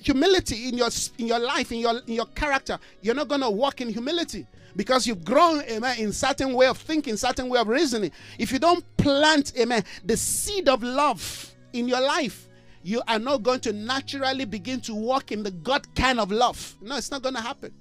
[0.00, 3.50] humility in your in your life, in your in your character, you're not going to
[3.50, 7.68] walk in humility because you've grown amen in certain way of thinking certain way of
[7.68, 12.48] reasoning if you don't plant amen the seed of love in your life,
[12.82, 16.76] you are not going to naturally begin to walk in the God kind of love.
[16.80, 17.72] No, it's not going to happen.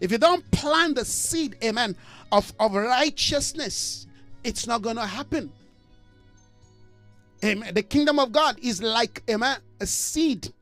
[0.00, 1.96] If you don't plant the seed, amen,
[2.32, 4.06] of, of righteousness,
[4.44, 5.52] it's not going to happen.
[7.44, 7.74] Amen.
[7.74, 10.52] The kingdom of God is like, amen, a seed.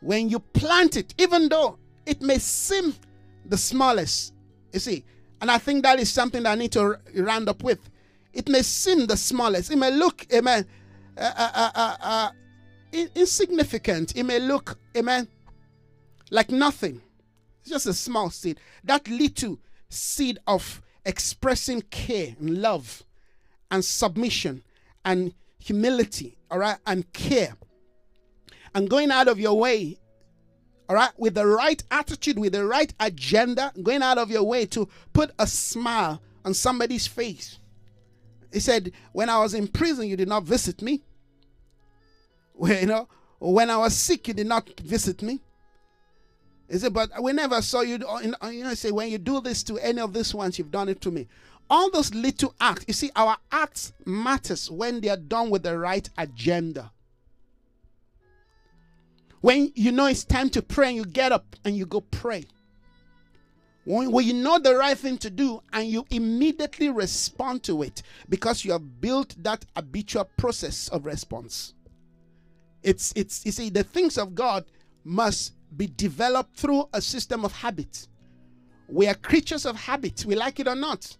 [0.00, 2.94] When you plant it, even though it may seem
[3.44, 4.32] the smallest,
[4.72, 5.04] you see,
[5.40, 7.78] and I think that is something that I need to round up with.
[8.32, 9.70] It may seem the smallest.
[9.70, 10.66] It may look, amen,
[11.16, 12.30] uh, uh, uh, uh,
[13.14, 14.16] insignificant.
[14.16, 15.28] It may look, amen,
[16.30, 17.00] like nothing.
[17.60, 18.60] It's just a small seed.
[18.84, 19.58] That little
[19.88, 23.02] seed of expressing care and love
[23.70, 24.62] and submission
[25.04, 27.54] and humility, all right, and care
[28.74, 29.98] and going out of your way,
[30.88, 34.66] all right, with the right attitude, with the right agenda, going out of your way
[34.66, 37.57] to put a smile on somebody's face.
[38.52, 41.02] He said, When I was in prison, you did not visit me.
[42.54, 45.40] Well, you know, when I was sick, you did not visit me.
[46.70, 47.96] He said, But we never saw you.
[48.06, 50.70] Uh, uh, you know, say, When you do this to any of these ones, you've
[50.70, 51.28] done it to me.
[51.70, 55.78] All those little acts, you see, our acts matters when they are done with the
[55.78, 56.90] right agenda.
[59.40, 62.44] When you know it's time to pray and you get up and you go pray
[63.88, 68.02] when, when you know the right thing to do and you immediately respond to it
[68.28, 71.72] because you have built that habitual process of response.
[72.82, 74.66] It's it's you see the things of God
[75.04, 78.08] must be developed through a system of habit.
[78.88, 81.16] We are creatures of habit, we like it or not.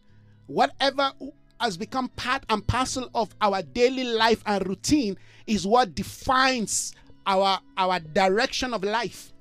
[0.47, 1.13] Whatever
[1.59, 5.17] has become part and parcel of our daily life and routine
[5.47, 6.95] is what defines
[7.27, 9.33] our our direction of life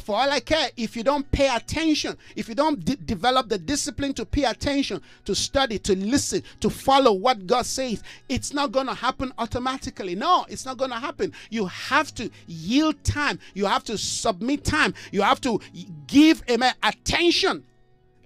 [0.00, 3.58] for all I care, if you don't pay attention, if you don't de- develop the
[3.58, 8.72] discipline to pay attention, to study, to listen, to follow what God says, it's not
[8.72, 10.14] going to happen automatically.
[10.14, 11.32] No, it's not going to happen.
[11.50, 13.38] You have to yield time.
[13.54, 14.94] You have to submit time.
[15.12, 15.60] You have to
[16.06, 17.64] give, amen, attention,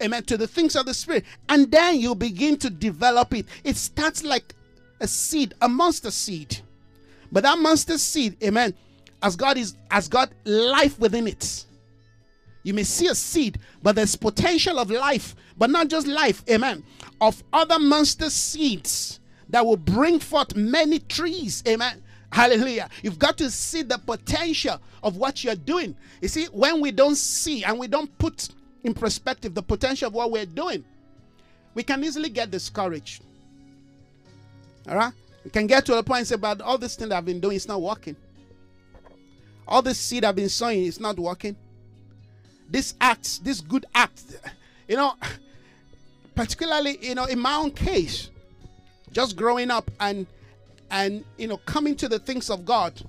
[0.02, 1.24] amen, to the things of the Spirit.
[1.48, 3.46] And then you begin to develop it.
[3.62, 4.54] It starts like
[5.00, 6.58] a seed, a mustard seed.
[7.32, 8.74] But that mustard seed, amen,
[9.22, 11.66] as God is has got life within it.
[12.62, 16.84] You may see a seed, but there's potential of life, but not just life, amen,
[17.20, 22.02] of other mustard seeds that will bring forth many trees, amen.
[22.32, 22.88] Hallelujah.
[23.02, 25.96] You've got to see the potential of what you're doing.
[26.20, 28.50] You see, when we don't see and we don't put
[28.84, 30.84] in perspective the potential of what we're doing,
[31.74, 33.24] we can easily get discouraged.
[34.88, 35.12] All right?
[35.44, 37.40] We can get to a point and say, but all this thing that I've been
[37.40, 38.14] doing is not working.
[39.70, 41.56] All this seed I've been sowing is not working.
[42.68, 44.22] This act, this good act,
[44.88, 45.14] you know,
[46.34, 48.30] particularly, you know, in my own case,
[49.12, 50.26] just growing up and
[50.90, 53.00] and you know coming to the things of God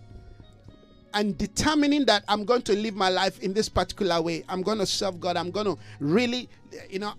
[1.13, 4.43] and determining that I'm going to live my life in this particular way.
[4.47, 5.35] I'm going to serve God.
[5.35, 6.47] I'm going to really,
[6.89, 7.13] you know,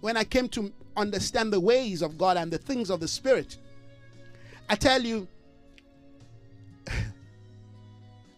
[0.00, 3.56] when I came to understand the ways of God and the things of the Spirit,
[4.68, 5.26] I tell you,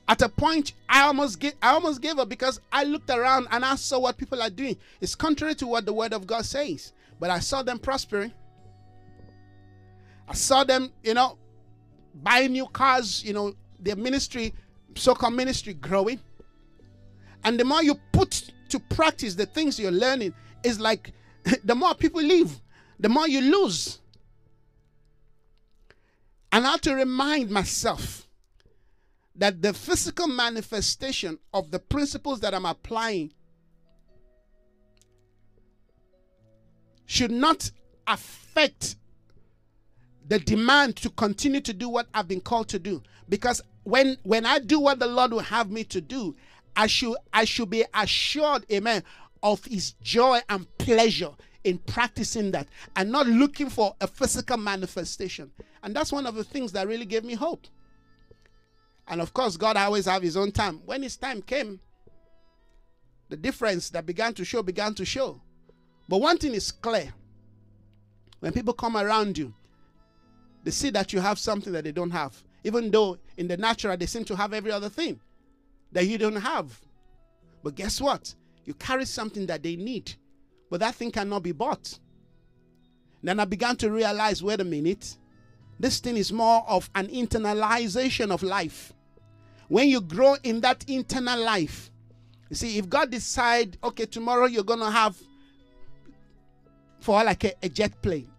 [0.09, 3.65] at a point i almost get i almost gave up because i looked around and
[3.65, 4.77] i saw what people are doing.
[5.01, 6.93] It's contrary to what the word of god says.
[7.19, 8.33] But i saw them prospering.
[10.29, 11.39] I saw them you know
[12.23, 14.55] buying new cars you know their ministry
[14.95, 16.21] so-called ministry growing.
[17.45, 21.13] And the more you put to practice the things you're learning is like
[21.65, 22.61] the more people leave
[23.01, 24.01] the more you lose.
[26.53, 28.24] And i have to remind myself
[29.37, 33.33] that the physical manifestation of the principles that I'm applying
[37.07, 37.71] should not
[38.07, 38.97] affect
[40.27, 43.03] the demand to continue to do what I've been called to do.
[43.29, 46.35] Because when when I do what the Lord will have me to do,
[46.77, 49.03] I should I should be assured, amen,
[49.43, 51.31] of his joy and pleasure
[51.65, 55.51] in practicing that and not looking for a physical manifestation.
[55.83, 57.67] And that's one of the things that really gave me hope.
[59.07, 60.81] And of course, God always have his own time.
[60.85, 61.81] When his time came,
[63.29, 65.41] the difference that began to show began to show.
[66.09, 67.13] But one thing is clear.
[68.41, 69.55] When people come around you,
[70.63, 72.43] they see that you have something that they don't have.
[72.63, 75.21] Even though in the natural they seem to have every other thing
[75.93, 76.79] that you don't have.
[77.63, 78.35] But guess what?
[78.65, 80.15] You carry something that they need.
[80.71, 81.99] But that thing cannot be bought.
[83.23, 85.17] Then I began to realize wait a minute.
[85.85, 88.95] This thing is more of an internalization of life.
[89.69, 91.91] When you grow in that internal life,
[92.49, 95.15] you see, if God decide, okay, tomorrow you're gonna have
[97.01, 98.31] for like a, a jet plane,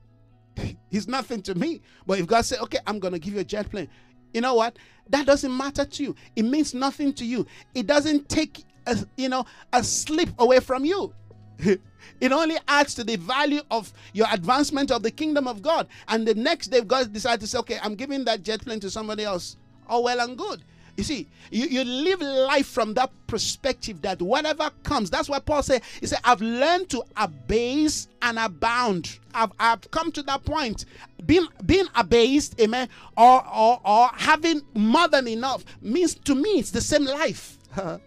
[0.89, 1.83] He's nothing to me.
[2.07, 3.89] But if God say, okay, I'm gonna give you a jet plane,
[4.33, 4.79] you know what?
[5.11, 6.15] That doesn't matter to you.
[6.35, 7.45] It means nothing to you.
[7.75, 11.13] It doesn't take a, you know a slip away from you.
[12.21, 15.87] it only adds to the value of your advancement of the kingdom of God.
[16.07, 18.89] And the next day, God decides to say, okay, I'm giving that jet plane to
[18.89, 19.57] somebody else.
[19.87, 20.63] Oh, well and good.
[20.97, 25.61] You see, you, you live life from that perspective that whatever comes, that's why Paul
[25.61, 29.19] said, he said, I've learned to abase and abound.
[29.33, 30.85] I've, I've come to that point.
[31.25, 32.87] Being being abased, amen,
[33.17, 37.57] or, or or having more than enough means to me it's the same life.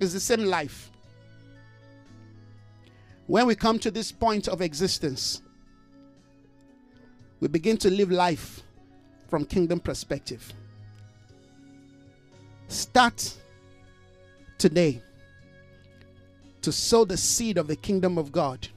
[0.00, 0.90] it's the same life.
[3.26, 5.42] When we come to this point of existence,
[7.40, 8.62] we begin to live life
[9.28, 10.52] from kingdom perspective.
[12.68, 13.34] Start
[14.58, 15.02] today
[16.60, 18.68] to sow the seed of the kingdom of God.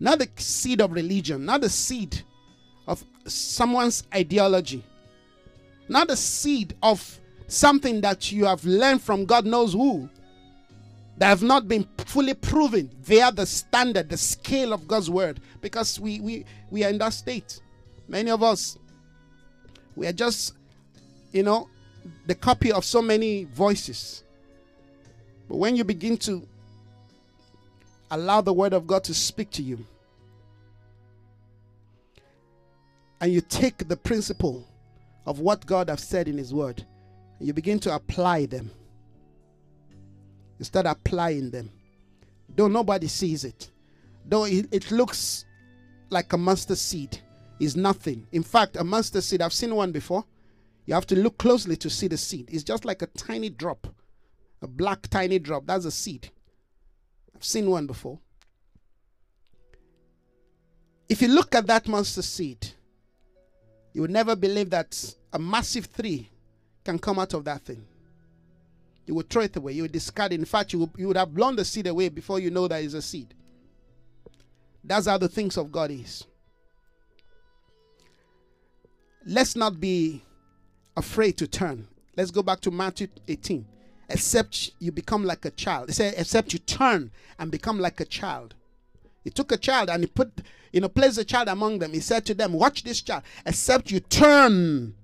[0.00, 2.22] Not the seed of religion, not the seed
[2.86, 4.84] of someone's ideology,
[5.88, 10.08] not the seed of something that you have learned from God knows who,
[11.18, 15.40] that have not been fully proven They are the standard, the scale of God's word,
[15.60, 17.60] because we we we are in that state.
[18.08, 18.78] Many of us,
[19.96, 20.54] we are just,
[21.32, 21.68] you know,
[22.26, 24.24] the copy of so many voices.
[25.48, 26.46] But when you begin to
[28.10, 29.84] allow the word of God to speak to you,
[33.20, 34.66] and you take the principle
[35.26, 36.84] of what God has said in His word,
[37.40, 38.70] You begin to apply them.
[40.64, 41.70] Start applying them.
[42.54, 43.70] Though nobody sees it.
[44.26, 45.44] Though it, it looks
[46.10, 47.20] like a mustard seed,
[47.60, 48.26] is nothing.
[48.32, 50.24] In fact, a mustard seed, I've seen one before.
[50.86, 52.48] You have to look closely to see the seed.
[52.52, 53.86] It's just like a tiny drop,
[54.60, 55.66] a black tiny drop.
[55.66, 56.30] That's a seed.
[57.34, 58.18] I've seen one before.
[61.08, 62.66] If you look at that mustard seed,
[63.92, 66.28] you would never believe that a massive tree
[66.84, 67.84] can come out of that thing.
[69.06, 69.72] You would throw it away.
[69.72, 70.40] You would discard it.
[70.40, 72.94] In fact, you you would have blown the seed away before you know that it's
[72.94, 73.34] a seed.
[74.82, 76.24] That's how the things of God is.
[79.26, 80.22] Let's not be
[80.96, 81.88] afraid to turn.
[82.16, 83.66] Let's go back to Matthew 18.
[84.10, 85.88] Except you become like a child.
[85.88, 88.54] It said, except you turn and become like a child.
[89.24, 90.42] He took a child and he put,
[90.72, 91.94] you know, placed a child among them.
[91.94, 94.94] He said to them, Watch this child, except you turn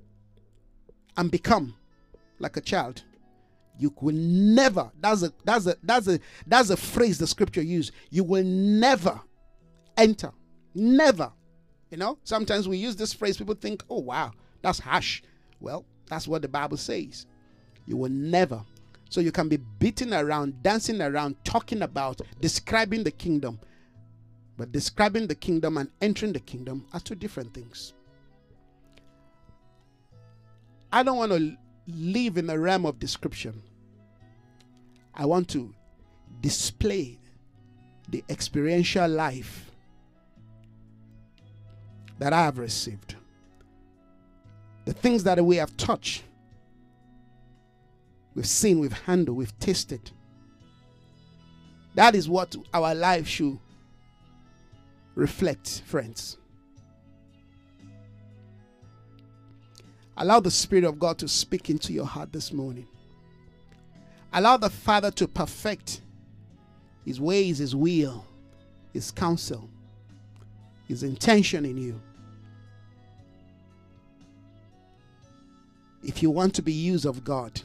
[1.16, 1.74] and become
[2.38, 3.02] like a child.
[3.80, 7.90] You will never, that's a that's a that's a that's a phrase the scripture use.
[8.10, 9.18] You will never
[9.96, 10.32] enter.
[10.74, 11.32] Never.
[11.90, 15.22] You know, sometimes we use this phrase, people think, oh wow, that's harsh.
[15.60, 17.26] Well, that's what the Bible says.
[17.86, 18.62] You will never.
[19.08, 23.58] So you can be beating around, dancing around, talking about, describing the kingdom.
[24.56, 27.94] But describing the kingdom and entering the kingdom are two different things.
[30.92, 31.56] I don't want to
[31.88, 33.62] live in the realm of description.
[35.20, 35.74] I want to
[36.40, 37.18] display
[38.08, 39.70] the experiential life
[42.18, 43.16] that I have received.
[44.86, 46.24] The things that we have touched,
[48.34, 50.10] we've seen, we've handled, we've tasted.
[51.96, 53.58] That is what our life should
[55.14, 56.38] reflect, friends.
[60.16, 62.88] Allow the Spirit of God to speak into your heart this morning.
[64.32, 66.00] Allow the Father to perfect
[67.04, 68.24] His ways, His will,
[68.92, 69.68] His counsel,
[70.86, 72.00] His intention in you.
[76.02, 77.60] If you want to be used of God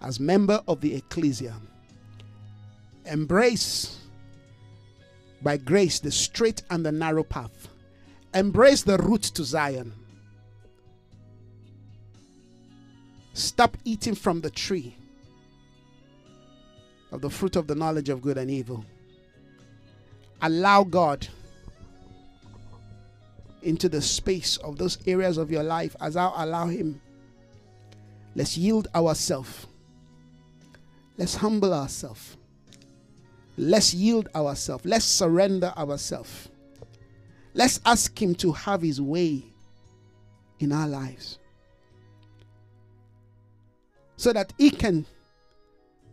[0.00, 1.54] as member of the ecclesia,
[3.06, 3.98] embrace
[5.42, 7.68] by grace the straight and the narrow path.
[8.32, 9.92] Embrace the route to Zion.
[13.34, 14.96] Stop eating from the tree
[17.14, 18.84] of the fruit of the knowledge of good and evil.
[20.42, 21.26] Allow God
[23.62, 27.00] into the space of those areas of your life as I allow Him.
[28.34, 29.68] Let's yield ourselves.
[31.16, 32.36] Let's humble ourselves.
[33.56, 34.84] Let's yield ourselves.
[34.84, 36.48] Let's surrender ourselves.
[37.54, 39.44] Let's ask Him to have His way
[40.58, 41.38] in our lives
[44.16, 45.06] so that He can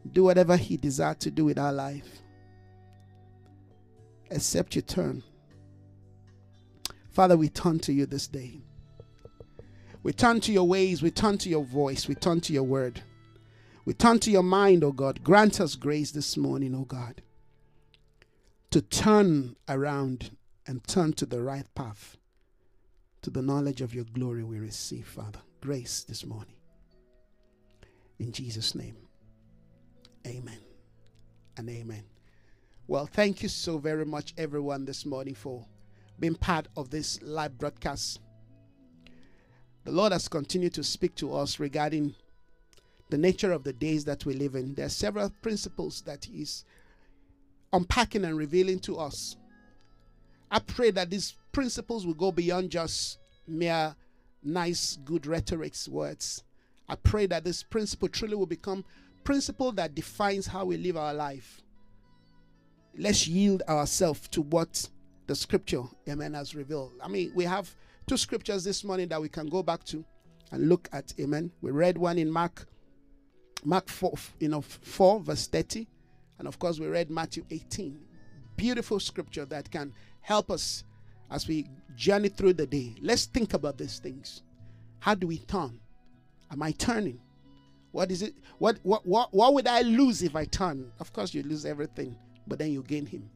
[0.10, 2.22] do whatever He desires to do with our life.
[4.30, 5.24] Except you turn.
[7.10, 8.62] Father, we turn to you this day.
[10.04, 13.02] We turn to your ways, we turn to your voice, we turn to your word.
[13.86, 15.24] We turn to your mind, O oh God.
[15.24, 17.22] Grant us grace this morning, O oh God
[18.72, 20.36] to turn around
[20.66, 22.18] and turn to the right path,
[23.22, 25.40] to the knowledge of your glory we receive, Father.
[25.60, 26.56] Grace this morning.
[28.18, 28.96] In Jesus' name,
[30.28, 30.60] amen
[31.58, 32.04] and amen.
[32.88, 35.66] Well, thank you so very much, everyone, this morning for
[36.20, 38.20] being part of this live broadcast.
[39.84, 42.16] The Lord has continued to speak to us regarding
[43.10, 44.76] the nature of the days that we live in.
[44.76, 46.66] There are several principles that He's
[47.74, 49.38] unpacking and revealing to us.
[50.52, 53.96] I pray that these principles will go beyond just mere
[54.44, 56.44] nice, good rhetorics, words.
[56.90, 58.84] I pray that this principle truly will become
[59.24, 61.62] principle that defines how we live our life.
[62.98, 64.90] Let's yield ourselves to what
[65.28, 66.94] the scripture, amen, has revealed.
[67.02, 67.74] I mean, we have
[68.08, 70.04] two scriptures this morning that we can go back to
[70.52, 71.52] and look at, amen.
[71.62, 72.68] We read one in Mark,
[73.64, 75.88] Mark 4, you know, 4 verse 30
[76.42, 78.00] and of course, we read Matthew 18.
[78.58, 80.84] Beautiful scripture that can help us
[81.30, 82.96] as we journey through the day.
[83.00, 84.42] Let's think about these things.
[84.98, 85.80] How do we turn?
[86.52, 87.20] Am I turning?
[87.92, 88.34] What is it?
[88.58, 90.92] What what what what would I lose if I turn?
[91.00, 92.16] Of course you lose everything,
[92.48, 93.30] but then you gain him.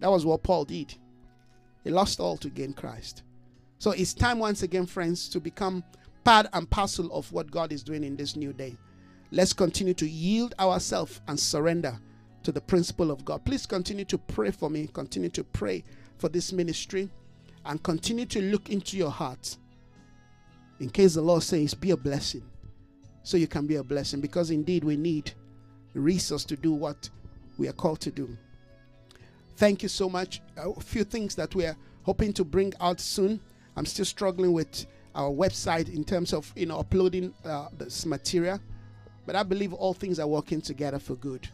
[0.00, 0.94] That was what Paul did.
[1.84, 3.22] He lost all to gain Christ.
[3.78, 5.84] So it's time once again, friends, to become
[6.24, 8.76] part and parcel of what God is doing in this new day.
[9.30, 11.98] Let's continue to yield ourselves and surrender
[12.42, 13.44] to the principle of God.
[13.44, 15.84] Please continue to pray for me, continue to pray
[16.18, 17.10] for this ministry,
[17.64, 19.56] and continue to look into your heart.
[20.80, 22.42] In case the Lord says, be a blessing,
[23.24, 25.32] so you can be a blessing because indeed we need
[25.94, 27.08] resource to do what
[27.58, 28.36] we are called to do.
[29.56, 30.40] Thank you so much.
[30.56, 33.40] A few things that we are hoping to bring out soon.
[33.76, 38.60] I'm still struggling with our website in terms of you know uploading uh, this material,
[39.26, 41.48] but I believe all things are working together for good.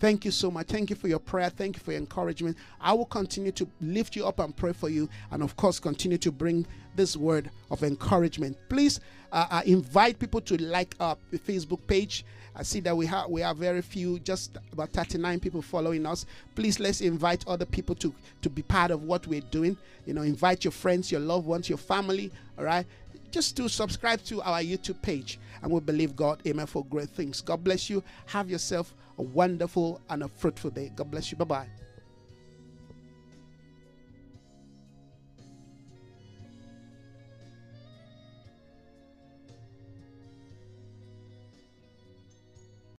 [0.00, 0.66] Thank you so much.
[0.66, 1.48] Thank you for your prayer.
[1.48, 2.56] Thank you for your encouragement.
[2.80, 6.18] I will continue to lift you up and pray for you, and of course, continue
[6.18, 6.66] to bring
[6.96, 8.56] this word of encouragement.
[8.68, 8.98] Please
[9.32, 12.24] uh, invite people to like our Facebook page.
[12.54, 16.26] I see that we have we have very few, just about 39 people following us.
[16.54, 19.76] Please let's invite other people to to be part of what we're doing.
[20.06, 22.30] You know, invite your friends, your loved ones, your family.
[22.58, 22.84] All right,
[23.30, 27.40] just to subscribe to our YouTube page, and we believe God, Amen, for great things.
[27.40, 28.04] God bless you.
[28.26, 30.92] Have yourself a wonderful and a fruitful day.
[30.94, 31.38] God bless you.
[31.38, 31.81] Bye bye.